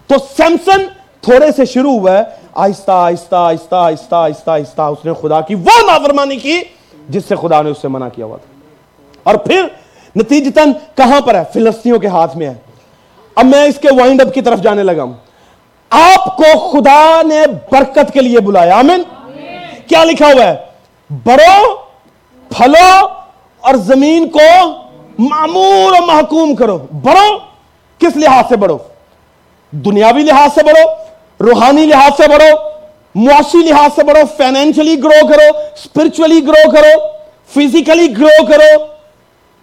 [0.07, 0.87] تو سیمسن
[1.21, 2.23] تھوڑے سے شروع ہوا ہے
[2.55, 6.61] آہستہ آہستہ آہستہ آہستہ آہستہ آہستہ اس نے خدا کی وہ نافرمانی کی
[7.09, 8.53] جس سے خدا نے اس سے منع کیا ہوا تھا۔
[9.23, 9.67] اور پھر
[10.17, 12.55] نتیجتاً کہاں پر ہے؟ فلسطینوں کے ہاتھ میں ہے۔
[13.35, 15.13] اب میں اس کے وائنڈ اپ کی طرف جانے لگا ہوں۔
[15.91, 17.43] آپ کو خدا نے
[17.73, 19.03] برکت کے لیے بلایا۔ آمین۔
[19.87, 20.57] کیا لکھا ہوا ہے؟
[21.25, 21.75] بڑو
[22.49, 23.07] پھلو
[23.61, 24.73] اور زمین کو
[25.19, 27.39] معمور و محکوم کرو۔ بڑو
[27.99, 28.79] کس لحاظ سے بڑھو؟
[29.71, 30.91] دنیاوی لحاظ سے بڑھو،
[31.41, 32.57] روحانی لحاظ سے بڑھو،
[33.15, 37.07] معاشی لحاظ سے بڑھو فائنینشلی گرو کرو اسپرچولی گرو کرو،
[37.49, 38.85] فزیکلی گرو کرو،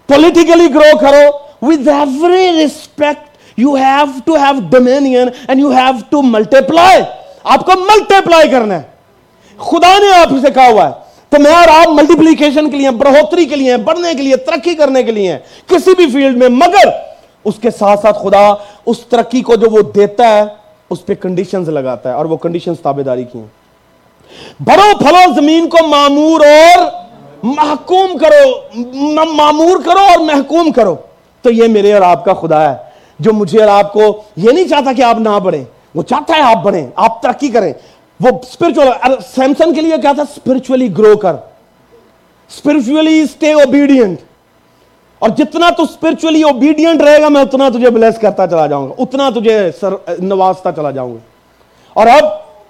[0.07, 6.21] پولیٹیکلی گرو کرو۔ With every respect you have to have dominion and you have to
[6.21, 7.01] multiply
[7.43, 8.81] آپ کو ملٹیپلائی کرنا ہے۔
[9.57, 13.45] خدا نے آپ سے کہا ہوا ہے۔ تو میں اور آپ ملٹیپلیکیشن کے لیے، بڑھوتری
[13.45, 15.37] کے لیے، بڑھنے کے لیے، ترقی کرنے کے لیے
[15.67, 16.89] کسی بھی فیلڈ میں، مگر
[17.45, 18.47] اس کے ساتھ ساتھ خدا
[18.85, 20.43] اس ترقی کو جو وہ دیتا ہے،
[20.89, 23.47] اس پہ کنڈیشنز لگاتا ہے اور وہ کنڈیشنز تابے داری کی ہیں۔
[24.59, 26.85] بڑو پھلو زمین کو معمور اور
[27.43, 30.95] محکوم کرو معمور کرو اور محکوم کرو۔
[31.41, 32.75] تو یہ میرے اور آپ کا خدا ہے،
[33.19, 35.63] جو مجھے اور آپ کو یہ نہیں چاہتا کہ آپ نہ بڑھیں۔
[35.95, 37.73] وہ چاہتا ہے آپ بڑھیں، آپ ترقی کریں۔
[38.19, 38.89] وہ اسپرچل
[39.35, 40.21] سیمسن کے لیے کیا تھا?
[40.21, 41.33] اسپرچولی گرو کر.
[42.49, 44.19] اسپرچولی اسٹے اوبیڈینٹ
[45.19, 48.93] اور جتنا تو اسپرچولی اوبیڈینٹ رہے گا، میں اتنا تجھے بلیس کرتا چلا جاؤں گا،
[48.97, 51.17] اتنا تجھے سر نوازتا چلا جاؤں گا۔
[51.93, 52.23] اور اب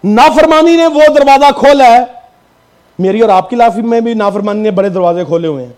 [0.04, 2.04] نافرمانی نے وہ دروازہ کھولا ہے۔
[3.00, 5.74] میری اور آپ کی لائف میں بھی نافرمانی نے بڑے دروازے کھولے ہوئے ہیں۔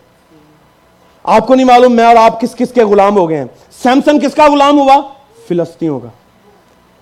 [1.24, 3.46] آپ کو نہیں معلوم میں اور آپ کس کس کے غلام ہو گئے ہیں۔
[3.84, 4.96] سیمسن کس کا غلام ہوا؟
[5.48, 6.08] فلسطینوں کا۔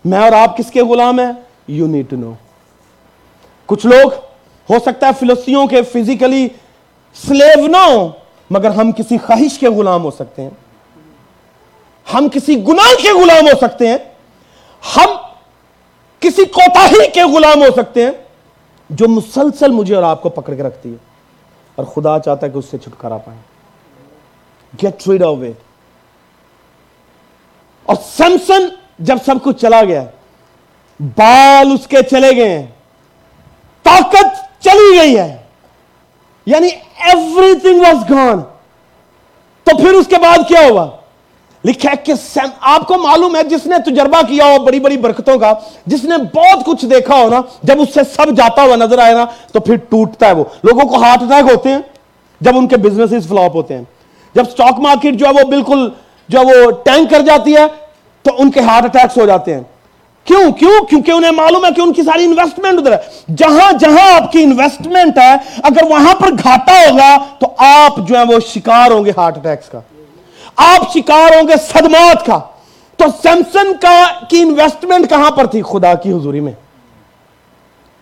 [0.06, 1.32] میں اور آپ کس کے غلام ہیں؟
[1.68, 2.32] یو نیڈ ٹو نو
[3.70, 4.12] کچھ لوگ
[4.70, 6.48] ہو سکتا ہے فلسطینوں کے فزیکلی
[7.28, 8.10] سلیو نہ ہو
[8.50, 10.50] مگر ہم کسی خواہش کے غلام ہو سکتے ہیں۔
[12.14, 13.98] ہم کسی گناہ کے غلام ہو سکتے ہیں۔
[14.96, 15.08] ہم
[16.20, 18.12] کسی کوتاہی کے غلام ہو سکتے ہیں
[18.90, 20.98] جو مسلسل مجھے اور آپ کو پکڑ کے رکھتی ہے۔
[21.76, 23.40] اور خدا چاہتا ہے کہ اس سے چھٹکارا پائے
[24.84, 25.52] گیٹ ریڈ اوے
[27.84, 28.68] اور سیمسن
[29.00, 30.04] جب سب کچھ چلا گیا،
[31.00, 32.68] بال اس کے چلے گئے۔ ہیں
[33.90, 35.38] طاقت چلی گئی ہے۔
[36.46, 36.68] یعنی
[37.00, 38.42] ایوری تھنگ واز گان
[39.64, 40.88] تو پھر اس کے بعد کیا ہوا؟
[41.66, 42.14] لکھا ہے کہ
[42.62, 45.54] آپ کو معلوم ہے جس نے تجربہ کیا ہو بڑی بڑی برکتوں کا،
[45.86, 49.14] جس نے بہت کچھ دیکھا ہو نا، جب اس سے سب جاتا ہوا نظر آئے
[49.14, 51.80] نا، تو پھر ٹوٹتا ہے وہ۔ لوگوں کو ہارٹ اٹیک ہوتے ہیں
[52.42, 53.84] جب ان کے بزنس فلاپ ہوتے ہیں۔
[54.34, 55.90] جب سٹاک مارکیٹ جو ہے وہ بالکل
[56.30, 57.66] جو وہ ٹینک کر جاتی ہے،
[58.22, 59.62] تو ان کے ہارٹ اٹیکس ہو جاتے ہیں۔
[60.30, 64.16] کیوں کیوں کیونکہ انہیں معلوم ہے کہ ان کی ساری انویسٹمنٹ ادھر ہے۔ جہاں جہاں
[64.16, 68.92] آپ کی انویسٹمنٹ ہے اگر وہاں پر گھاٹا ہوگا تو آپ جو ہے وہ شکار
[68.92, 69.80] ہوں گے۔ ہارٹ اٹیکس کا۔
[70.56, 72.40] آپ شکار ہوں گے صدمات کا۔
[72.98, 76.54] تو سیمسن کا کی انویسٹمنٹ کہاں پر تھی؟ خدا کی حضوری میں۔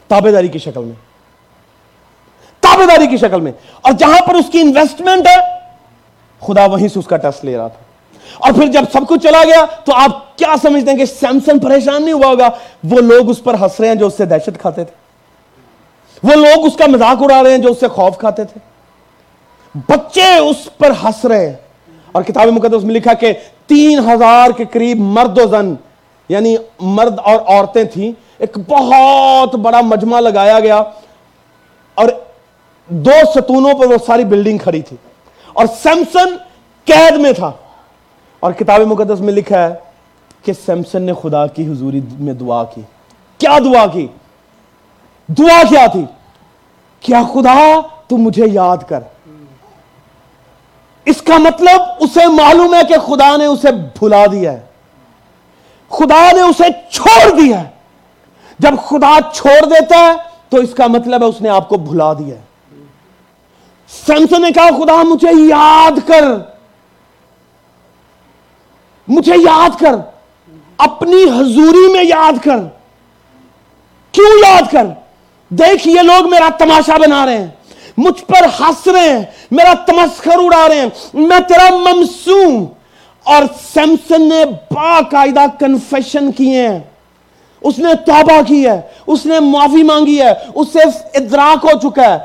[0.08, 0.96] تابے داری کی شکل میں۔
[2.60, 5.36] تابے داری کی شکل میں۔ اور جہاں پر اس کی انویسٹمنٹ ہے
[6.42, 7.87] خدا وہیں سے اس کا ٹیسٹ لے رہا تھا۔
[8.36, 12.04] اور پھر جب سب کچھ چلا گیا تو آپ کیا سمجھتے ہیں کہ سیمسن پریشان
[12.04, 12.50] نہیں ہوا ہوگا؟
[12.84, 15.08] وہ لوگ اس پر ہنس رہے ہیں جو اس سے دہشت کھاتے تھے۔
[16.24, 18.60] وہ لوگ اس کا مذاق اڑا رہے ہیں جو اس سے خوف کھاتے تھے۔
[19.88, 21.56] بچے اس پر ہنس رہے ہیں۔
[22.12, 23.34] اور کتاب مقدس میں لکھا کہ
[23.68, 25.74] تین ہزار کے قریب مرد و زن
[26.30, 30.84] یعنی مرد اور عورتیں تھیں، ایک بہت بڑا مجمع لگایا گیا۔
[31.96, 32.08] اور
[32.88, 34.98] دو ستونوں پر وہ ساری بلڈنگ کھڑی تھی۔
[35.54, 36.38] اور سیمسن
[36.86, 37.52] قید میں تھا۔
[38.40, 39.76] اور کتاب مقدس میں لکھا ہے
[40.44, 42.82] کہ سیمسن نے خدا کی حضوری میں دعا کی۔
[43.38, 44.08] کیا دعا کی؟
[45.28, 46.06] دعا کیا تھی؟
[47.00, 49.00] کیا خدا تو مجھے یاد کر۔
[51.06, 54.60] اس کا مطلب اسے معلوم ہے کہ خدا نے اسے بھلا دیا ہے۔
[55.90, 57.70] خدا نے اسے چھوڑ دیا ہے۔
[58.60, 60.14] جب خدا چھوڑ دیتا ہے
[60.50, 62.42] تو اس کا مطلب ہے اس نے آپ کو بھلا دیا ہے۔
[64.08, 66.24] سیمسن نے کہا، خدا مجھے یاد کر۔
[69.08, 69.96] مجھے یاد کر،
[70.78, 72.58] اپنی حضوری میں یاد کر۔
[74.12, 74.86] کیوں یاد کر؟
[75.50, 77.48] دیکھ، یہ لوگ میرا تماشا بنا رہے ہیں۔
[77.98, 82.66] مجھ پر ہنس رہے ہیں۔ میرا تمسخر اڑا رہے ہیں۔ میں تیرا ممسوم
[83.24, 83.44] اور
[83.74, 86.80] سیمسن نے باقاعدہ کنفیشن کیے ہیں۔
[87.62, 90.80] اس نے توبہ کی ہے۔ اس نے معافی مانگی ہے۔ اس سے
[91.14, 92.18] ادراک ہو چکا ہے۔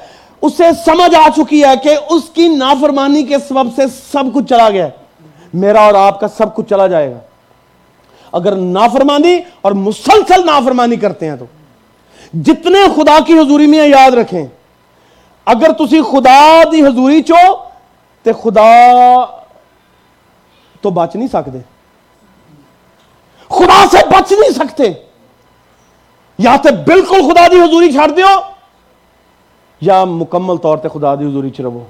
[0.42, 4.70] اسے سمجھ آ چکی ہے کہ اس کی نافرمانی کے سبب سے سب کچھ چلا
[4.70, 5.01] گیا۔ ہے
[5.54, 7.18] میرا اور آپ کا سب کچھ چلا جائے گا۔
[8.32, 11.44] اگر نافرمانی اور مسلسل نافرمانی کرتے ہیں تو۔
[12.34, 14.46] جتنے خدا کی حضوری میں یاد رکھیں۔
[15.44, 17.56] اگر تسی خدا دی حضوری چو،
[18.22, 18.66] تے خدا
[20.80, 21.58] تو بچ نہیں سکتے۔
[23.48, 24.92] خدا سے بچ نہیں سکتے۔
[26.38, 28.40] یا تے بالکل خدا دی حضوری چھڑ دیو،
[29.80, 31.84] یا مکمل طور تے خدا دی حضوری چ رہو۔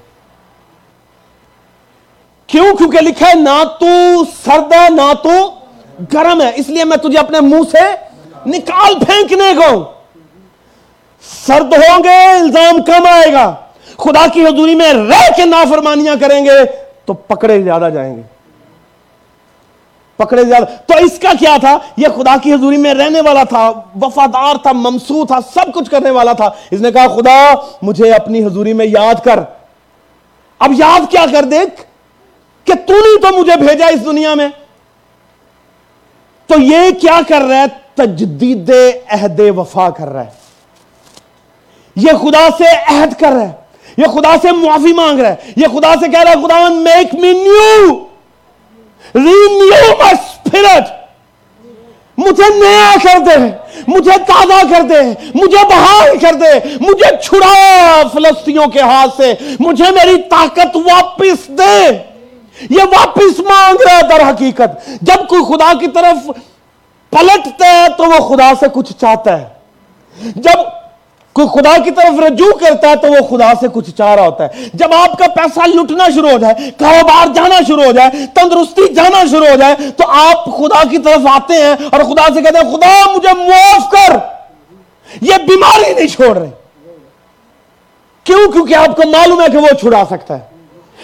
[2.52, 3.86] کیوں؟ کیونکہ لکھا ہے، نہ تو
[4.44, 5.50] سرد ہے نہ تو
[6.12, 7.94] گرم ہے۔ اس لیے میں تجھے اپنے منہ سے
[8.46, 9.84] نکال پھینکنے کو۔
[11.46, 13.54] سرد ہوں گے، الزام کم آئے گا۔
[13.98, 16.50] خدا کی حضوری میں رہ کے نافرمانیاں کریں گے
[17.04, 18.22] تو پکڑے زیادہ جائیں گے۔
[20.16, 23.72] پکڑے زیادہ۔ تو اس کا کیا تھا؟ یہ خدا کی حضوری میں رہنے والا تھا،
[24.02, 28.44] وفادار تھا ممسو تھا، سب کچھ کرنے والا تھا۔ اس نے کہا، خدا، مجھے اپنی
[28.44, 29.40] حضوری میں یاد کر۔
[30.58, 31.91] اب یاد کیا کر دیکھ؟
[32.64, 34.48] کہ تو نہیں تو مجھے بھیجا اس دنیا میں۔
[36.46, 38.70] تو یہ کیا کر رہا ہے؟ تجدید
[39.10, 40.30] عہد وفا کر رہا ہے۔
[41.96, 43.52] یہ خدا سے عہد کر رہا ہے۔
[43.96, 47.14] یہ خدا سے معافی مانگ رہا ہے۔ یہ خدا سے کہہ رہا ہے، خدا make
[47.14, 48.04] me new.
[49.14, 50.84] Renew my spirit
[52.18, 53.56] مجھے نیا کر دے۔
[53.86, 59.90] مجھے تازہ کر دے۔ مجھے بحال کر دے۔ مجھے چھڑا فلسطینوں کے ہاتھ سے۔ مجھے
[59.90, 62.11] میری طاقت واپس دے۔
[62.70, 66.30] یہ واپس مانگ رہا ہے در حقیقت۔ جب کوئی خدا کی طرف
[67.10, 69.44] پلٹتا ہے تو وہ خدا سے کچھ چاہتا ہے۔
[70.22, 70.58] جب
[71.32, 74.44] کوئی خدا کی طرف رجوع کرتا ہے تو وہ خدا سے کچھ چاہ رہا ہوتا
[74.44, 78.94] ہے۔ جب آپ کا پیسہ لٹنا شروع ہو جائے، کاروبار جانا شروع ہو جائے، تندرستی
[78.94, 82.58] جانا شروع ہو جائے، تو آپ خدا کی طرف آتے ہیں اور خدا سے کہتے
[82.58, 84.16] ہیں، خدا، مجھے معاف کر۔
[85.20, 86.50] یہ بیماری نہیں چھوڑ رہے۔
[88.24, 90.51] کیوں؟ کیونکہ آپ کو معلوم ہے کہ وہ چھڑا سکتا ہے۔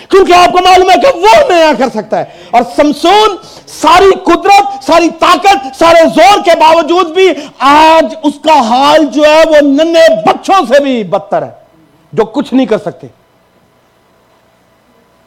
[0.09, 3.37] کیونکہ آپ کو معلوم ہے کہ وہ نیا کر سکتا ہے۔ اور سمسون
[3.67, 7.29] ساری قدرت، ساری طاقت، سارے زور کے باوجود بھی
[7.59, 11.51] آج اس کا حال جو ہے وہ ننے بچوں سے بھی بدتر ہے،
[12.13, 13.07] جو کچھ نہیں کر سکتے۔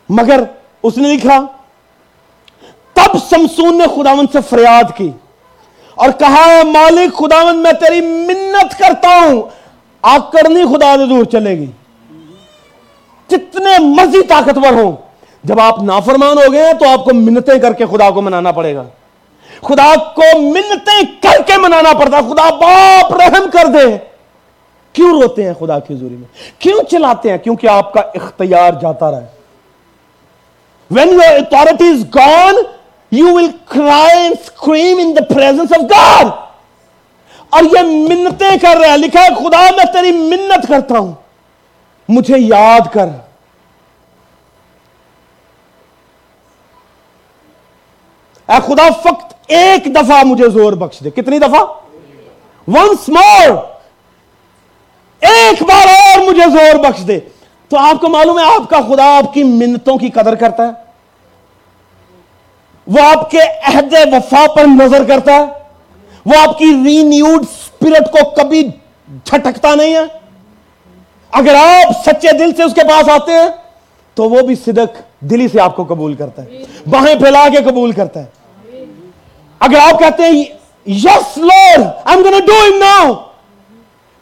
[0.09, 0.43] مگر
[0.83, 1.39] اس نے لکھا،
[2.93, 5.11] تب سمسون نے خداون سے فریاد کی
[5.95, 9.41] اور کہا ہے مالک خداون میں تیری منت کرتا ہوں
[10.01, 11.71] آکڑنی خدا سے دور چلے گی۔
[13.31, 14.91] جتنے مرضی طاقتور ہوں،
[15.43, 18.75] جب آپ نافرمان ہو گئے تو آپ کو منتیں کر کے خدا کو منانا پڑے
[18.75, 18.83] گا۔
[19.61, 23.97] خدا کو منتیں کر کے منانا پڑتا خدا باپ رحم کر دے۔
[24.93, 26.27] کیوں روتے ہیں خدا کی حضوری میں؟
[26.59, 29.25] کیوں چلاتے ہیں؟ کیونکہ آپ کا اختیار جاتا رہے۔
[30.91, 32.55] When your authority is gone
[33.11, 36.27] you will cry and scream in the presence of God
[37.49, 41.13] اور یہ منتیں کر رہے ہیں لکھا ہے، خدا میں تیری منت کرتا ہوں۔
[42.11, 43.05] مجھے یاد کر۔
[48.49, 51.63] اے خدا، فقط ایک دفعہ مجھے زور بخش دے۔ کتنی دفعہ؟
[52.67, 53.49] ونس مور
[55.19, 57.19] ایک بار اور مجھے زور بخش دے۔
[57.69, 60.71] تو آپ کو معلوم ہے آپ کا خدا آپ کی منتوں کی قدر کرتا ہے۔
[62.87, 65.45] وہ آپ کے عہد وفا پر نظر کرتا ہے۔
[66.25, 68.67] وہ آپ کی رینیوڈ اسپرٹ کو کبھی
[69.25, 70.20] جھٹکتا نہیں ہے۔
[71.31, 73.49] اگر آپ سچے دل سے اس کے پاس آتے ہیں
[74.13, 77.91] تو وہ بھی صدق دلی سے آپ کو قبول کرتا ہے۔ باہیں پھیلا کے قبول
[77.91, 78.25] کرتا ہے۔
[79.59, 80.43] اگر آپ کہتے ہیں
[80.85, 83.13] yes Lord I am do it now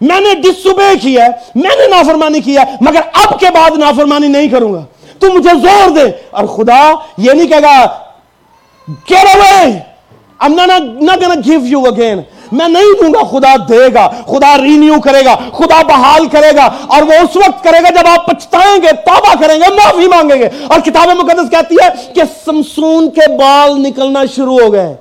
[0.02, 0.68] میں نے ڈس
[1.02, 4.86] کیا ہے میں نے نافرمانی کیا ہے مگر اب کے بعد نافرمانی نہیں کروں گا۔
[5.20, 8.00] تو مجھے زور دے۔ اور خدا یہ نہیں کہے گا
[9.14, 9.72] get away!
[10.42, 10.70] I'm not,
[11.10, 12.22] not gonna give you again.
[12.52, 16.70] میں نہیں دوں گا، خدا دے گا، خدا رینیو کرے گا، خدا بحال کرے گا،
[16.88, 20.38] اور وہ اس وقت کرے گا جب آپ پچھتائیں گے، توبہ کریں گے، معافی مانگیں
[20.38, 24.96] گے۔ اور کتاب مقدس کہتی ہے کہ سمسون کے بال نکلنا شروع ہو گئے۔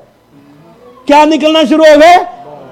[1.07, 2.17] کیا نکلنا شروع ہو گئے؟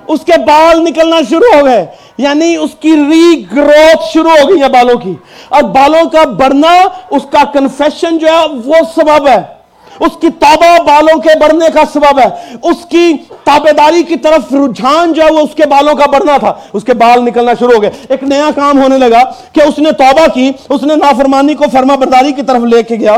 [0.08, 1.86] اس کے بال نکلنا شروع ہو گئے۔
[2.18, 5.14] یعنی اس کی ری گروتھ شروع ہو گئی ہے بالوں کی۔
[5.48, 6.72] اور بالوں کا بڑھنا،
[7.10, 9.55] اس کا کنفیشن جو ہے، وہ سبب ہے۔
[10.00, 13.12] اس کی توبہ بالوں کے بڑھنے کا سبب ہے۔ اس کی
[13.44, 16.84] تابے داری کی طرف رجحان جو ہے وہ اس کے بالوں کا بڑھنا تھا۔ اس
[16.84, 19.22] کے بال نکلنا شروع ہو گئے۔ ایک نیا کام ہونے لگا
[19.52, 22.96] کہ اس نے توبہ کی، اس نے نافرمانی کو فرما برداری کی طرف لے کے
[22.96, 23.16] گیا۔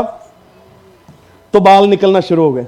[1.51, 2.63] تو بال نکلنا شروع ہو گئے۔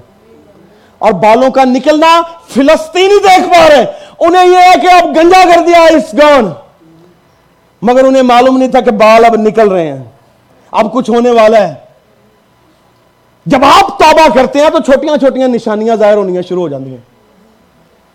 [1.00, 2.22] اور بالوں کا نکلنا
[2.54, 3.86] فلسطینی دیکھ پا رہے۔
[4.20, 6.50] انہیں یہ ہے کہ اب گنجا کر دیا اس گون
[7.82, 10.04] مگر انہیں معلوم نہیں تھا کہ بال اب نکل رہے ہیں۔
[10.72, 11.91] اب کچھ ہونے والا ہے۔
[13.46, 17.12] جب آپ توبہ کرتے ہیں تو چھوٹیاں چھوٹیاں نشانیاں ظاہر ہونی شروع ہو جاتی ہیں۔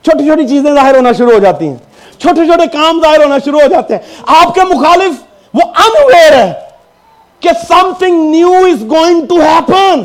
[0.04, 1.76] چھوٹی چھوٹی چیزیں ظاہر ہونا شروع ہو جاتی ہیں۔
[2.18, 5.12] چھوٹے چھوٹے کام ظاہر ہونا شروع ہو جاتے ہیں۔ آپ کے مخالف
[5.54, 6.52] وہ انویئر ہے
[7.40, 7.50] کہ
[7.98, 10.02] something new is going to happen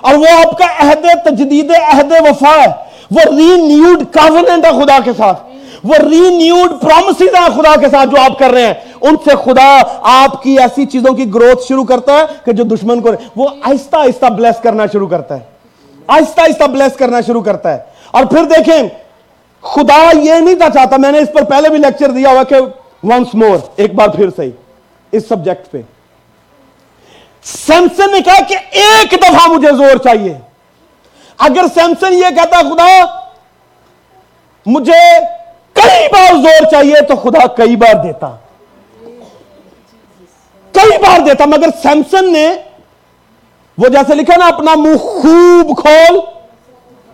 [0.00, 2.72] اور وہ آپ کا عہد تجدید عہد وفا ہے۔
[3.10, 5.42] وہ ری نیوڈ کاوننٹ ہے خدا کے ساتھ۔
[5.84, 9.30] وہ ری نیوڈ پرومسز ہیں خدا کے ساتھ جو آپ کر رہے ہیں۔ ان سے
[9.44, 13.48] خدا آپ کی ایسی چیزوں کی گروتھ شروع کرتا ہے کہ جو دشمن کو وہ
[13.62, 15.44] آہستہ آہستہ بلیس کرنا شروع کرتا ہے.
[16.06, 17.78] آہستہ آہستہ بلیس کرنا شروع کرتا ہے.
[18.10, 18.88] اور پھر دیکھیں،
[19.62, 22.56] خدا یہ نہیں تھا چاہتا، میں نے اس پر پہلے بھی لیکچر دیا ہوا کہ
[23.02, 24.50] ونس مور ایک بار پھر صحیح،
[25.12, 25.80] اس سبجیکٹ پہ.
[27.44, 30.34] سیمسن نے کہا کہ ایک دفعہ مجھے زور چاہیے۔
[31.38, 32.88] اگر سیمسن یہ کہتا، خدا،
[34.66, 35.00] مجھے
[35.72, 38.36] کئی بار زور چاہیے تو خدا کئی بار دیتا۔
[40.76, 42.54] کئی بار دیتا مگر سیمسن نے
[43.78, 46.20] وہ جیسے لکھا نا، اپنا منہ خوب کھول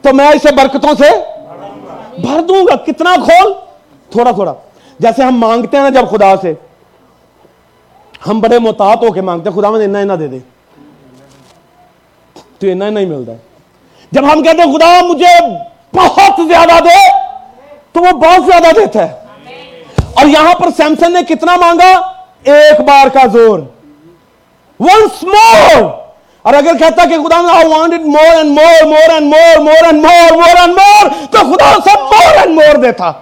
[0.03, 1.11] تو میں اسے برکتوں سے
[2.19, 3.53] بھر دوں گا۔ کتنا کھول؟
[4.11, 4.55] تھوڑا تھوڑا۔
[4.99, 6.55] جیسے ہم مانگتے ہیں نا جب خدا سے،
[8.29, 10.39] ہم بڑے محتاط ہو کے مانگتے ہیں، خدا میں اینا اینا دے دے۔
[12.59, 13.39] تو اینا اینا ہی ملتا۔ ہے
[14.13, 15.41] جب ہم کہتے ہیں، خدا مجھے
[15.95, 17.11] بہت زیادہ دے،
[17.93, 19.19] تو وہ بہت زیادہ دیتا ہے۔
[20.15, 22.12] اور یہاں پر سیمسن نے کتنا مانگا؟
[22.45, 23.59] ایک بار کا زور.
[24.81, 25.83] ونس مور
[26.45, 30.03] اور اگر کہتا کہ خدا I want more and more more and more more and
[30.03, 33.13] more more and more تو خدا سے مور اینڈ مور دیتا.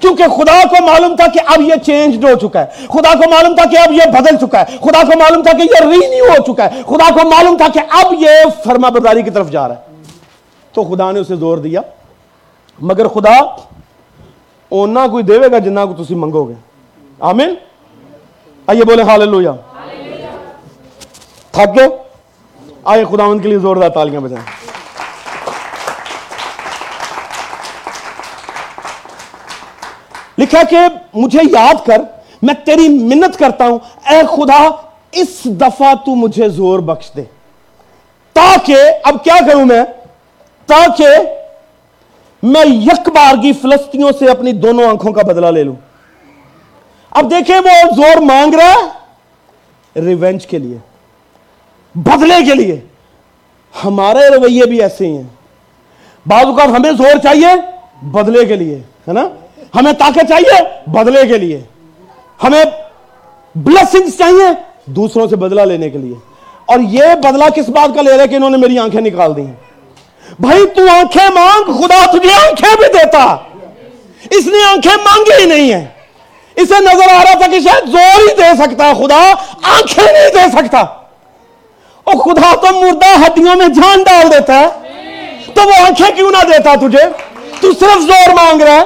[0.00, 2.86] کیونکہ خدا کو معلوم تھا کہ اب یہ چینج ہو چکا ہے.
[2.88, 4.76] خدا کو معلوم تھا کہ اب یہ بدل چکا ہے.
[4.80, 6.82] خدا کو معلوم تھا کہ یہ رینیو ہو چکا ہے.
[6.86, 10.04] خدا کو معلوم تھا کہ اب یہ فرما برداری کی طرف جا رہا ہے.
[10.74, 11.80] تو خدا نے اسے زور دیا.
[12.78, 13.38] مگر خدا
[14.68, 16.54] اونا کوئی دے گا جنہ کو تسی منگو گے.
[17.20, 17.54] آمین.
[18.68, 19.52] آئیے بولے ہاللویا
[21.50, 21.88] تھک گئے؟
[22.84, 24.44] آئے خدا ان کے لیے زوردار تالیاں بجائیں۔
[30.38, 30.78] لکھا کہ
[31.14, 32.02] مجھے یاد کر،
[32.42, 33.78] میں تیری منت کرتا ہوں۔
[34.10, 34.70] اے خدا،
[35.12, 37.22] اس دفعہ تو مجھے زور بخش دے۔
[38.32, 39.82] تاکہ، اب کیا کروں میں؟
[40.66, 41.10] تاکہ
[42.42, 45.74] میں یک بار کی فلسطینوں سے اپنی دونوں آنکھوں کا بدلہ لے لوں۔
[47.10, 48.98] اب دیکھیں وہ زور مانگ رہا ہے
[50.00, 50.78] ریونج کے لیے،
[51.94, 52.80] بدلے کے لیے۔
[53.84, 55.22] ہمارے رویے بھی ایسے ہی ہیں۔
[56.26, 57.46] بعض اوقات ہمیں زور چاہیے
[58.02, 59.28] بدلے کے لیے، ہے نا؟
[59.74, 61.60] ہمیں طاقت چاہیے بدلے کے لیے۔
[62.44, 62.64] ہمیں
[63.54, 64.46] بلسنگز چاہیے
[64.86, 66.14] دوسروں سے بدلہ لینے کے لیے۔
[66.66, 69.46] اور یہ بدلہ کس بات کا لے رہے کہ انہوں نے میری آنکھیں نکال دی
[69.46, 69.54] ہیں
[70.40, 73.36] بھائی تو آنکھیں مانگ، خدا تجھے آنکھیں بھی دیتا۔
[74.30, 75.97] اس نے آنکھیں مانگی ہی نہیں ہیں۔
[76.60, 79.32] اسے نظر آ رہا تھا کہ شاید زور ہی دے سکتا خدا
[79.62, 80.80] آنکھیں نہیں دے سکتا۔
[82.04, 84.68] او خدا تو مردہ ہڈیوں میں جان ڈال دیتا ہے۔
[85.54, 87.08] تو وہ آنکھیں کیوں نہ دیتا تجھے؟
[87.60, 88.84] تو صرف زور مانگ رہا ہے۔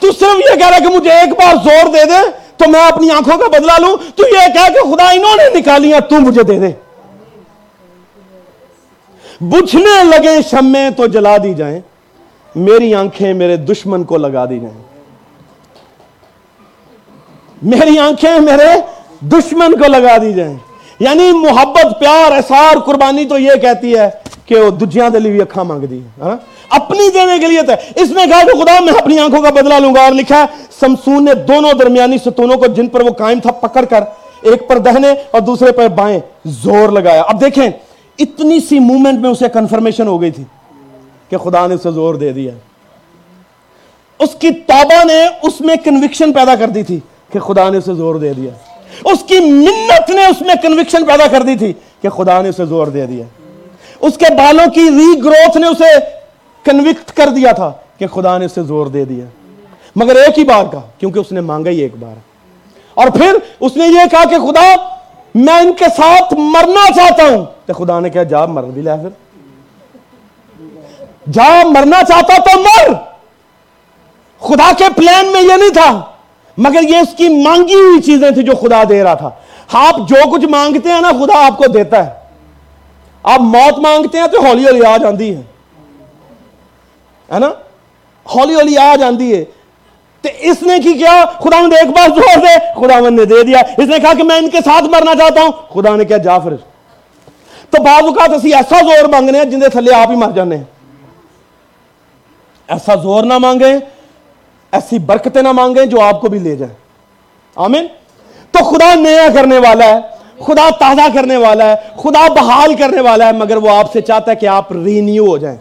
[0.00, 3.10] تو صرف یہ کہہ رہا کہ مجھے ایک بار زور دے دے تو میں اپنی
[3.10, 6.58] آنکھوں کا بدلہ لوں۔ تو یہ کہہ کہ خدا انہوں نے نکالیاں تو مجھے دے
[6.58, 6.70] دے۔
[9.40, 11.80] بجھنے لگے شمیں تو جلا دی جائیں۔
[12.54, 14.83] میری آنکھیں میرے دشمن کو لگا دی جائیں۔
[17.64, 18.80] میری آنکھیں میرے
[19.20, 20.56] دشمن کو لگا دی جائیں۔
[21.00, 24.10] یعنی محبت، پیار، احسار، قربانی تو یہ کہتی ہے
[24.46, 26.00] کہ وہ دجیاں دلی بھی اکھا مانگ دی
[26.68, 29.74] اپنی دینے کے لیے تھا اس نے کہا کہ خدا میں اپنی آنکھوں کا بدلہ
[29.74, 30.44] لوں گا اور لکھا ہے،
[30.80, 34.00] سمسون نے دونوں درمیانی ستونوں کو جن پر وہ قائم تھا پکڑ کر،
[34.42, 37.70] ایک پر دہنے اور دوسرے پر بائیں زور لگایا۔ اب دیکھیں،
[38.18, 40.44] اتنی سی مومنٹ میں اسے کنفرمیشن ہو گئی تھی
[41.28, 42.52] کہ خدا نے اسے زور دے دیا۔
[44.18, 47.00] اس کی توبہ نے اس میں کنوکشن پیدا کر دی تھی۔
[47.34, 48.50] کہ خدا نے اسے زور دے دیا۔
[49.04, 51.72] اس کی منت نے اس میں کنوکشن پیدا کر دی تھی
[52.02, 53.24] کہ خدا نے اسے زور دے دیا۔
[54.00, 55.98] اس کے بالوں کی ری گروتھ نے اسے
[56.64, 59.24] کنوکٹ کر دیا تھا کہ خدا نے اسے زور دے دیا۔
[59.96, 62.14] مگر ایک ہی بار کا کیونکہ اس نے مانگا ہی ایک بار۔
[62.94, 64.76] اور پھر اس نے یہ کہا کہ خدا،
[65.34, 68.90] میں ان کے ساتھ مرنا چاہتا ہوں۔ تو خدا نے کہا، جا مر بھی لے
[69.02, 69.08] پھر۔
[71.32, 72.92] جا، مرنا چاہتا تو مر۔
[74.38, 76.13] خدا کے پلان میں یہ نہیں تھا۔
[76.58, 79.30] مگر یہ اس کی مانگی ہوئی چیزیں تھی جو خدا دے رہا تھا۔
[79.72, 82.10] آپ جو کچھ مانگتے ہیں نا، خدا آپ کو دیتا ہے۔
[83.22, 85.42] آپ موت مانگتے ہیں تو ہولی ہولی آ جاندی ہے۔
[87.34, 87.50] ہے نا؟
[88.34, 89.44] ہولی ہولی آ جاندی ہے۔
[90.20, 93.58] تو اس نے کی کیا؟ خدا نے ایک بار زور دے، خدا نے دے دیا۔
[93.58, 96.38] اس نے کہا کہ میں ان کے ساتھ مرنا چاہتا ہوں۔ خدا نے کیا جا
[96.38, 96.56] پھر۔
[97.70, 100.56] تو بعض اوقات اسی ایسا زور مانگنے ہیں جن کے تھلے آپ ہی مر جانے
[100.56, 100.64] ہیں۔
[102.68, 103.93] ایسا زور نہ مانگیں۔
[104.74, 106.74] ایسی برکتیں نہ مانگیں جو آپ کو بھی لے جائیں۔
[107.56, 107.86] آمین؟
[108.50, 109.98] تو خدا نیا کرنے والا ہے،
[110.44, 114.30] خدا تازہ کرنے والا ہے، خدا بحال کرنے والا ہے، مگر وہ آپ سے چاہتا
[114.30, 115.56] ہے کہ آپ رینیو ہو جائیں۔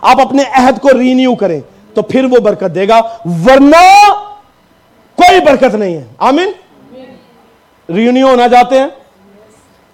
[0.00, 1.60] آپ اپنے عہد کو رینیو کریں
[1.94, 4.12] تو پھر وہ برکت دے گا، ورنہ
[5.16, 6.52] کوئی برکت نہیں ہے۔ آمین؟
[7.94, 8.86] رینیو ہونا چاہتے ہیں،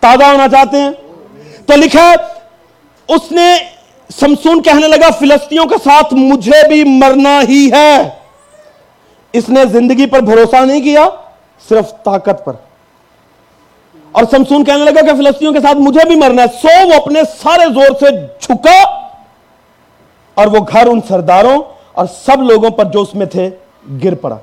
[0.00, 0.90] تازہ ہونا چاہتے ہیں۔
[1.66, 2.12] تو لکھا
[3.08, 3.54] اس نے
[4.20, 8.23] سمسون کہنے لگا فلسطینوں کے ساتھ مجھے بھی مرنا ہی ہے۔
[9.34, 11.08] اس نے زندگی پر بھروسہ نہیں کیا
[11.68, 12.52] صرف طاقت پر۔
[14.12, 17.20] اور سمسون کہنے لگا کہ فلسطینوں کے ساتھ مجھے بھی مرنا ہے۔ سو وہ اپنے
[17.42, 18.10] سارے زور سے
[18.40, 18.82] جھکا
[20.34, 21.62] اور وہ گھر ان سرداروں
[21.92, 23.50] اور سب لوگوں پر جو اس میں تھے
[24.04, 24.36] گر پڑا۔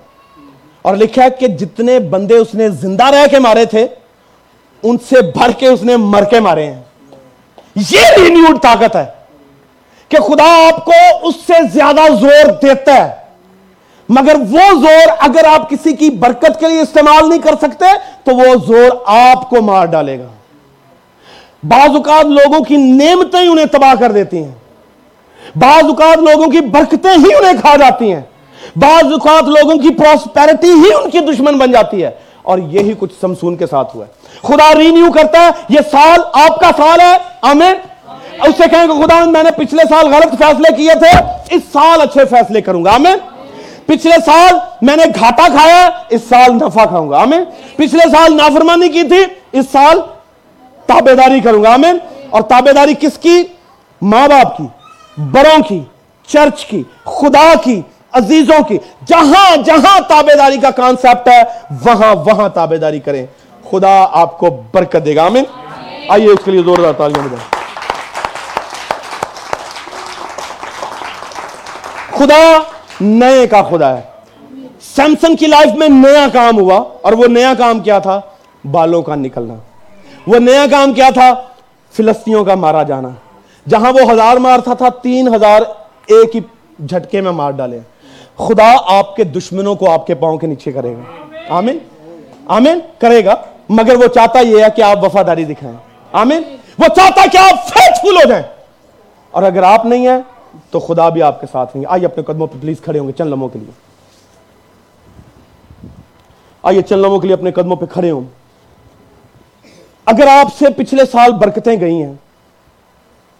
[0.81, 3.87] اور لکھا ہے کہ جتنے بندے اس نے زندہ رہ کے مارے تھے،
[4.83, 6.81] ان سے بھر کے اس نے مر کے مارے ہیں۔
[7.75, 9.05] یہ رینیوڈ طاقت ہے
[10.09, 13.20] کہ خدا آپ کو اس سے زیادہ زور دیتا ہے۔
[14.11, 17.85] مگر وہ زور اگر آپ کسی کی برکت کے لیے استعمال نہیں کر سکتے،
[18.23, 20.27] تو وہ زور آپ کو مار ڈالے گا۔
[21.63, 24.51] بعض اوقات لوگوں کی نعمتیں انہیں تباہ کر دیتی ہیں۔
[25.55, 28.21] بعض اوقات لوگوں کی برکتیں ہی انہیں کھا جاتی ہیں۔
[28.75, 33.13] بعض اوقات لوگوں کی پراسپیرٹی ہی ان کی دشمن بن جاتی ہے۔ اور یہی کچھ
[33.21, 34.11] سمسون کے ساتھ ہوا ہے۔
[34.47, 37.73] خدا رینیو کرتا ہے، یہ سال آپ کا سال ہے۔ آمین۔
[38.43, 41.21] اس سے کہیں کہ خدا، میں نے پچھلے سال غلط فیصلے کیے تھے،
[41.55, 43.30] اس سال اچھے فیصلے کروں گا۔ آمین۔
[43.85, 47.43] پچھلے سال میں نے گھاٹا کھایا، اس سال نفع کھاؤں گا، آمین۔
[47.75, 50.01] پچھلے سال نافرمانی کی تھی، اس سال
[50.85, 51.97] تابے داری کروں گا، آمین۔
[52.29, 53.43] اور تابے داری کس کی؟
[54.01, 54.67] ماں باپ کی،
[55.17, 55.83] بڑوں کی،
[56.27, 58.77] چرچ کی، خدا کی، عزیزوں کی۔
[59.07, 61.43] جہاں جہاں تابے داری کا کانسیپٹ ہے،
[61.85, 63.25] وہاں وہاں تابے داری کریں۔
[63.71, 65.43] خدا آپ کو برکت دے گا، آمین۔
[66.09, 67.61] آئیے اس کے لیے زوردار تعلیم دیں
[72.17, 72.59] خدا
[73.01, 74.01] نئے کا خدا ہے۔
[74.81, 78.21] سیمسنگ کی لائف میں نیا کام ہوا اور وہ نیا کام کیا تھا؟
[78.71, 79.53] بالوں کا نکلنا۔
[80.27, 81.33] وہ نیا کام کیا تھا؟
[81.91, 83.09] فلسطینوں کا مارا جانا۔
[83.69, 85.61] جہاں وہ ہزار مارتا تھا، تین ہزار
[86.07, 86.39] ایک ہی
[86.87, 87.79] جھٹکے میں مار ڈالے۔
[88.37, 91.77] خدا آپ کے دشمنوں کو آپ کے پاؤں کے نیچے کرے گا۔ آمین۔
[92.47, 93.35] آمین۔ کرے گا۔
[93.69, 95.77] مگر وہ چاہتا یہ ہے کہ آپ وفاداری دکھائیں۔
[96.11, 96.41] آمین۔
[96.79, 98.43] وہ چاہتا ہے کہ آپ فیتفل ہو جائیں۔
[99.31, 100.21] اور اگر آپ نہیں ہیں
[100.71, 103.11] تو خدا بھی آپ کے ساتھ ہیں آئیے اپنے قدموں پہ پلیز کھڑے ہوں گے
[103.11, 103.71] چند لمحوں کے لیے۔
[106.63, 108.21] آئیے چند لمحوں کے لیے اپنے قدموں پہ کھڑے ہوں۔
[110.05, 112.13] اگر آپ سے پچھلے سال برکتیں گئی ہیں،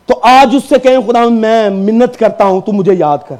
[0.06, 3.36] تو آج اس سے کہیں خدا میں منت کرتا ہوں، تو مجھے یاد کر۔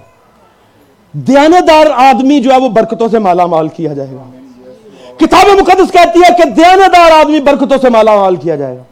[1.12, 4.30] دیانتدار آدمی جو ہے وہ برکتوں سے مالا مال کیا جائے گا۔
[5.18, 8.84] کتاب مقدس کہتی ہے کہ دیانتدار آدمی برکتوں سے مالا مال کیا جائے گا۔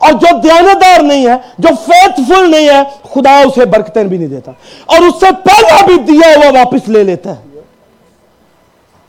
[0.00, 2.82] اور جو دیانتدار نہیں ہے، جو فیتھ فل نہیں ہے،
[3.14, 4.52] خدا اسے برکتیں بھی نہیں دیتا۔
[4.86, 7.47] اور اس سے پہلا بھی دیا ہوا واپس لے لیتا ہے۔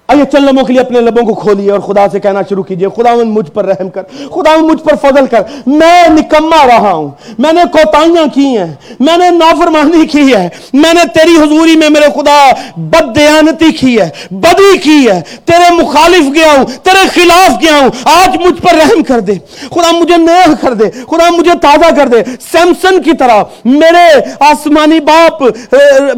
[0.10, 2.88] آئیے چند لمحوں کے لیے اپنے لبوں کو کھولیے اور خدا سے کہنا شروع کیجیے
[2.96, 7.54] خدا مجھ پر رحم کر خدا مجھ پر فضل کر۔ میں نکما رہا ہوں، میں
[7.54, 12.08] نے کوتاہیاں کی ہیں، میں نے نافرمانی کی ہے، میں نے تیری حضوری میں میرے
[12.16, 12.40] خدا
[12.78, 17.90] بد دیانتی کی ہے، بدی کی ہے۔ تیرے مخالف گیا ہوں، تیرے خلاف گیا ہوں۔
[18.04, 19.34] آج مجھ پر رحم کر دے۔
[19.70, 24.08] خدا مجھے نیا کر دے، خدا مجھے تازہ کر دے۔ سیمسن کی طرح میرے
[24.40, 25.42] آسمانی باپ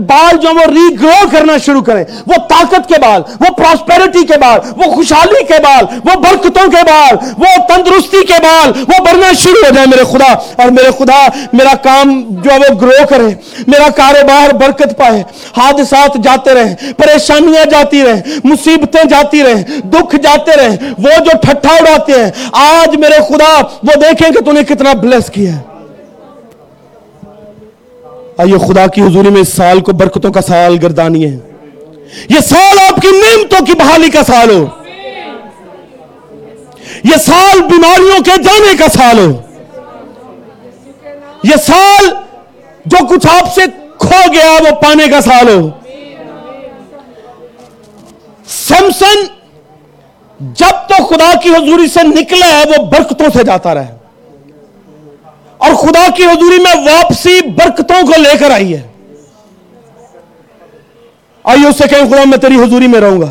[0.07, 4.25] بال جو وہ ری گرو کرنا شروع کریں۔ وہ طاقت کے بال، وہ پراس پراسپیرٹی
[4.25, 9.05] کے بال وہ خوشحالی کے بال وہ برکتوں کے بال وہ تندرستی کے بال وہ
[9.05, 13.05] بڑھنا شروع ہو جائے میرے خدا۔ اور میرے خدا، میرا کام جو ہے وہ گرو
[13.09, 13.35] کرے،
[13.67, 15.23] میرا کاروبار برکت پائے۔
[15.57, 21.75] حادثات جاتے رہے، پریشانیاں جاتی رہے، مصیبتیں جاتی رہے، دکھ جاتے رہے۔ وہ جو ٹھٹھا
[21.75, 25.59] اڑاتے ہیں، آج میرے خدا، وہ دیکھیں کہ تو نے کتنا بلیس کیا ہے۔
[28.37, 31.50] آئیے خدا کی حضوری میں اس سال کو برکتوں کا سال گردانی ہے
[32.29, 34.65] یہ سال آپ کی نعمتوں کی بحالی کا سال ہو۔
[37.03, 39.41] یہ سال بیماریوں کے جانے کا سال ہو۔
[41.43, 42.09] یہ سال
[42.85, 43.61] جو کچھ آپ سے
[43.97, 45.69] کھو گیا وہ پانے کا سال ہو۔
[48.47, 49.23] سیمسن
[50.39, 53.97] جب تو خدا کی حضوری سے نکلا ہے وہ برکتوں سے جاتا رہے
[55.57, 58.90] اور خدا کی حضوری میں واپسی برکتوں کو لے کر آئی ہے۔
[61.43, 63.27] آئیے اس سے کہیں خدا میں تیری حضوری میں رہوں گا۔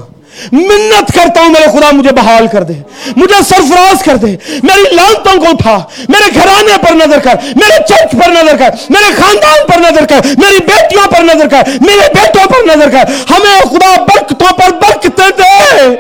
[0.53, 2.73] منت کرتا ہوں، میرے خدا مجھے بحال کر دے۔
[3.17, 8.13] مجھے سرفراز کر دے۔ میری لانتوں کو اٹھا۔ میرے گھرانے پر نظر کر۔ میرے چرچ
[8.13, 12.47] پر نظر کر۔ میرے خاندان پر نظر کر۔ میری بیٹیوں پر نظر کر۔ میرے بیٹوں
[12.47, 15.97] پر نظر کر۔ ہمیں خدا برکتوں پر برکت دے۔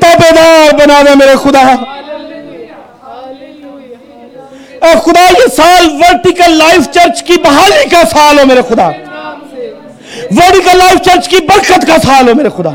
[0.00, 1.74] تابے دار بنا دے میرے خدا۔
[4.82, 8.90] اے خدا، یہ سال ورٹیکل لائف چرچ کی بحالی کا سال ہو میرے خدا۔
[10.30, 12.70] ویڈیکل لائف چرچ کی برکت کا سال ہو میرے خدا۔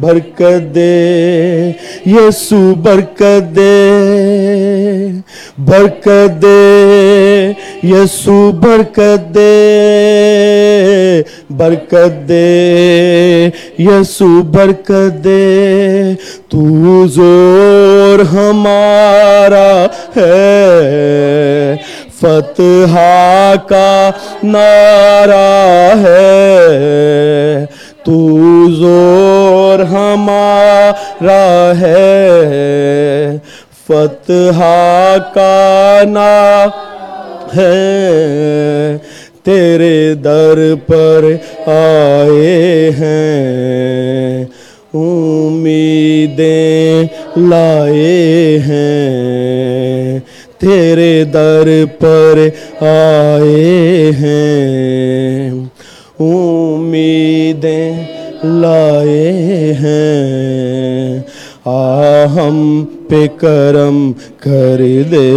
[0.00, 1.72] برکت دے،
[2.06, 3.74] یسو برکت دے
[5.58, 7.52] برکت دے،
[7.82, 9.52] یسو برکت دے
[11.50, 16.14] برکت دے، یسو برکت دے۔
[16.48, 21.74] تو زور ہمارا ہے
[22.24, 22.96] فتح
[23.68, 24.10] کا
[24.42, 27.64] نعرہ ہے۔
[28.04, 33.38] تو زور ہمارا ہے۔
[33.86, 34.62] فتح
[35.34, 36.66] کا نعرہ
[37.56, 38.98] ہیں
[39.42, 41.24] تیرے در پر
[41.66, 44.44] آئے ہیں۔
[44.94, 47.04] امیدیں
[47.36, 50.20] لائے ہیں۔
[50.64, 52.48] تیرے در پر
[52.80, 55.50] آئے ہیں۔
[56.20, 57.92] امیدیں
[58.44, 61.22] لائے ہیں۔
[61.64, 65.32] آ ہم پہ کرم کر دے۔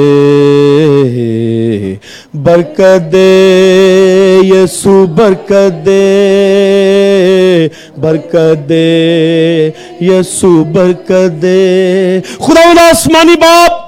[2.34, 7.68] برکت دے یسو، برکت دے۔
[7.98, 9.70] برکت دے
[10.02, 13.87] یسو، برکت دے۔ خدا آسمانی باپ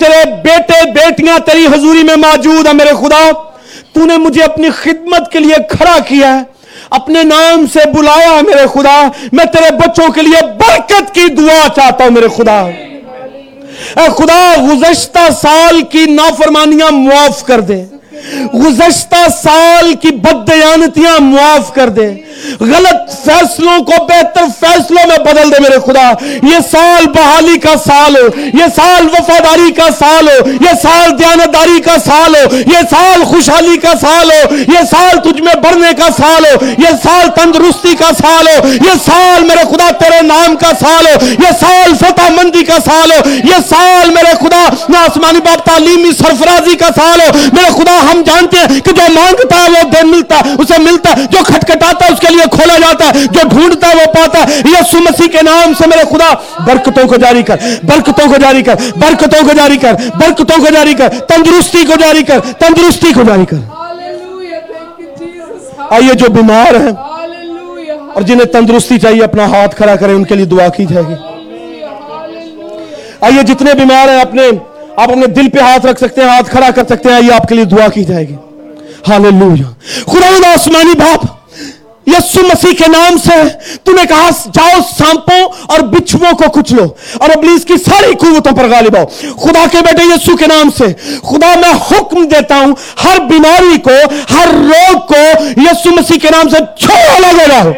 [0.00, 3.30] تیرے بیٹے بیٹیاں تیری حضوری میں موجود ہیں میرے خدا،
[3.92, 6.42] تو نے مجھے اپنی خدمت کے لیے کھڑا کیا ہے،
[6.90, 8.98] اپنے نام سے بلایا ہے میرے خدا،
[9.32, 12.60] میں تیرے بچوں کے لیے برکت کی دعا چاہتا ہوں میرے خدا۔
[13.96, 17.82] اے خدا، گزشتہ سال کی نافرمانیاں معاف کر دے۔
[18.54, 22.08] گزشتہ سال کی بدیانتیاں معاف کر دے۔
[22.60, 26.08] غلط فیصلوں کو بہتر فیصلوں میں بدل دے میرے خدا۔
[26.50, 28.26] یہ سال بحالی کا سال ہو،
[28.58, 33.76] یہ سال وفاداری کا سال ہو، یہ سال دیانتداری کا سال ہو، یہ سال خوشحالی
[33.76, 38.10] کا سال ہو، یہ سال تجھ میں بڑھنے کا سال ہو، یہ سال تندرستی کا
[38.20, 42.64] سال ہو، یہ سال میرے خدا تیرے نام کا سال ہو، یہ سال فتح مندی
[42.64, 47.30] کا سال ہو، یہ سال میرے خدا نہ آسمانی باپ تعلیمی سرفرازی کا سال ہو۔
[47.52, 51.12] میرے خدا، ہم جانتے ہیں کہ جو مانگتا ہے وہ دن ملتا ہے اسے ملتا
[51.16, 54.38] ہے جو کھٹکھٹاتا ہے اس کے لیے کھولا جاتا ہے جو ڈھونڈتا ہے وہ پاتا
[54.40, 56.32] ہے یسو مسیح کے نام سے میرے خدا
[56.66, 60.94] برکتوں کو جاری کر برکتوں کو جاری کر برکتوں کو جاری کر برکتوں کو جاری
[60.94, 63.56] کر تندرستی کو جاری کر تندرستی کو جاری کر.
[65.90, 66.92] آئیے جو بیمار ہیں.
[68.14, 71.14] اور جنہیں تندرستی چاہیے اپنا ہاتھ کھڑا کریں ان کے لیے دعا کی جائے گی.
[73.20, 74.42] آئیے جتنے بیمار ہیں اپنے
[74.96, 77.48] آپ اپنے دل پہ ہاتھ رکھ سکتے ہیں ہاتھ کھڑا کر سکتے ہیں آئیے آپ
[77.48, 78.34] کے لیے دعا کی جائے گی
[79.08, 79.68] ہاللویا
[80.12, 81.24] خدا آسمانی باپ
[82.06, 83.42] یسو مسیح کے نام سے
[83.84, 86.84] تو نے کہا، جاؤ سانپوں اور بچھووں کو کچلو
[87.18, 89.04] اور ابلیس کی ساری قوتوں پر غالب آؤ۔
[89.36, 90.84] خدا کے بیٹے یسو کے نام سے،
[91.22, 92.74] خدا میں حکم دیتا ہوں،
[93.04, 93.90] ہر بیماری کو،
[94.30, 97.72] ہر روگ کو یسو مسیح کے نام سے چھوڑو الگ ہو۔ جاؤ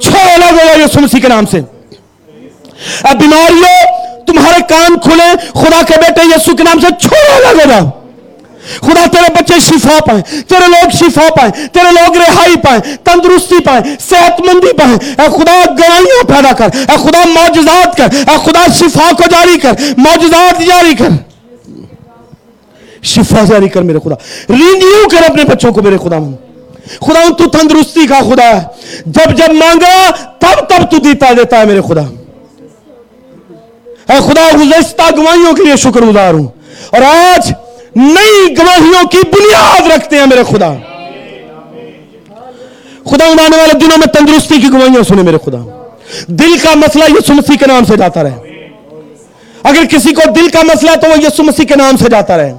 [0.00, 1.58] چھوڑو الگ ہو جاؤ یسو مسیح کے نام سے۔
[3.04, 3.78] اے بیماریوں،
[4.26, 8.05] تمہارے کان کھلے، خدا کے بیٹے یسو کے نام سے چھوڑو الگ ہو۔ جاؤ
[8.80, 13.82] خدا تیرے بچے شفا پائیں تیرے لوگ شفا پائیں تیرے لوگ رہائی پائیں تندرستی پائیں
[14.08, 19.12] صحت مندی پائیں اے خدا گواہیاں پیدا کر۔ اے خدا، معجزات کر۔ اے خدا، شفا
[19.16, 21.08] کو جاری کر۔ معجزات جاری کر۔
[23.02, 24.14] شفا جاری کر میرے خدا۔
[24.48, 26.18] رینیو کر اپنے بچوں کو میرے خدا
[27.00, 28.60] خدا، تو تندرستی کا خدا ہے۔
[29.06, 32.02] جب جب مانگا، تب تب تو دیتا دیتا ہے میرے خدا۔
[34.12, 36.48] اے خدا، گزشتہ گواہیوں کے لیے شکر گزار ہوں۔
[36.90, 37.52] اور آج
[37.96, 40.74] نئی گواہیوں کی بنیاد رکھتے ہیں میرے خدا۔
[43.04, 45.88] خدا آنے والے دنوں میں تندرستی کی گواہیاں سنے میرے خدا۔
[46.26, 48.68] دل کا مسئلہ یسو مسیح کے نام سے جاتا رہے۔
[49.62, 52.36] اگر کسی کو دل کا مسئلہ ہے تو وہ یسو مسیح کے نام سے جاتا
[52.36, 52.52] رہے۔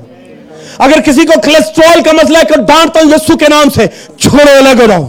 [0.78, 4.58] اگر کسی کو کلسٹرول کا مسئلہ ہے کہ ڈانٹتا ہوں یسو کے نام سے۔ چھوڑو،
[4.58, 5.04] الگ ہو جاؤ۔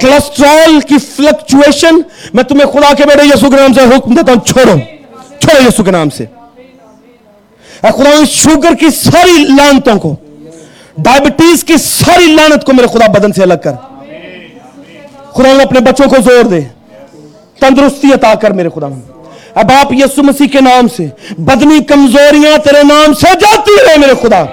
[0.00, 2.00] کلسٹرول کی فلکچویشن
[2.34, 4.78] میں تمہیں خدا کے بیٹے یسو کے نام سے حکم دیتا ہوں، چھوڑو۔
[5.38, 6.43] چھوڑو یسو کے نام سے۔
[7.82, 10.16] اے خدا، اس شوگر کی ساری لانتوں کو،
[10.98, 13.72] ڈائبٹیز کی ساری لانت کو میرے خدا بدن سے الگ کر۔
[15.32, 16.60] خدا اپنے بچوں کو زور دے۔
[17.60, 18.86] تندرستی عطا کر میرے خدا۔
[19.54, 21.06] اب آپ یسو مسیح کے نام سے،
[21.38, 24.44] بدنی کمزوریاں تیرے نام سے جاتی رہے میرے خدا۔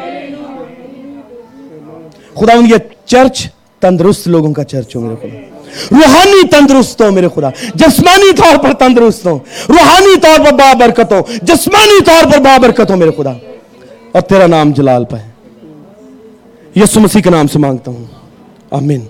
[2.33, 3.47] خدا یہ چرچ،
[3.79, 5.50] تندرست لوگوں کا چرچ ہو میرے خدا۔
[5.91, 11.21] روحانی تندرست ہو میرے خدا، جسمانی طور پر تندرست ہو، روحانی طور پر بابرکت ہو،
[11.41, 13.31] جسمانی طور پر بابرکت ہو میرے خدا۔
[14.11, 15.15] اور تیرا نام جلال پہ
[16.79, 18.05] یسو مسیح کے نام سے مانگتا ہوں۔
[18.71, 19.05] آمین۔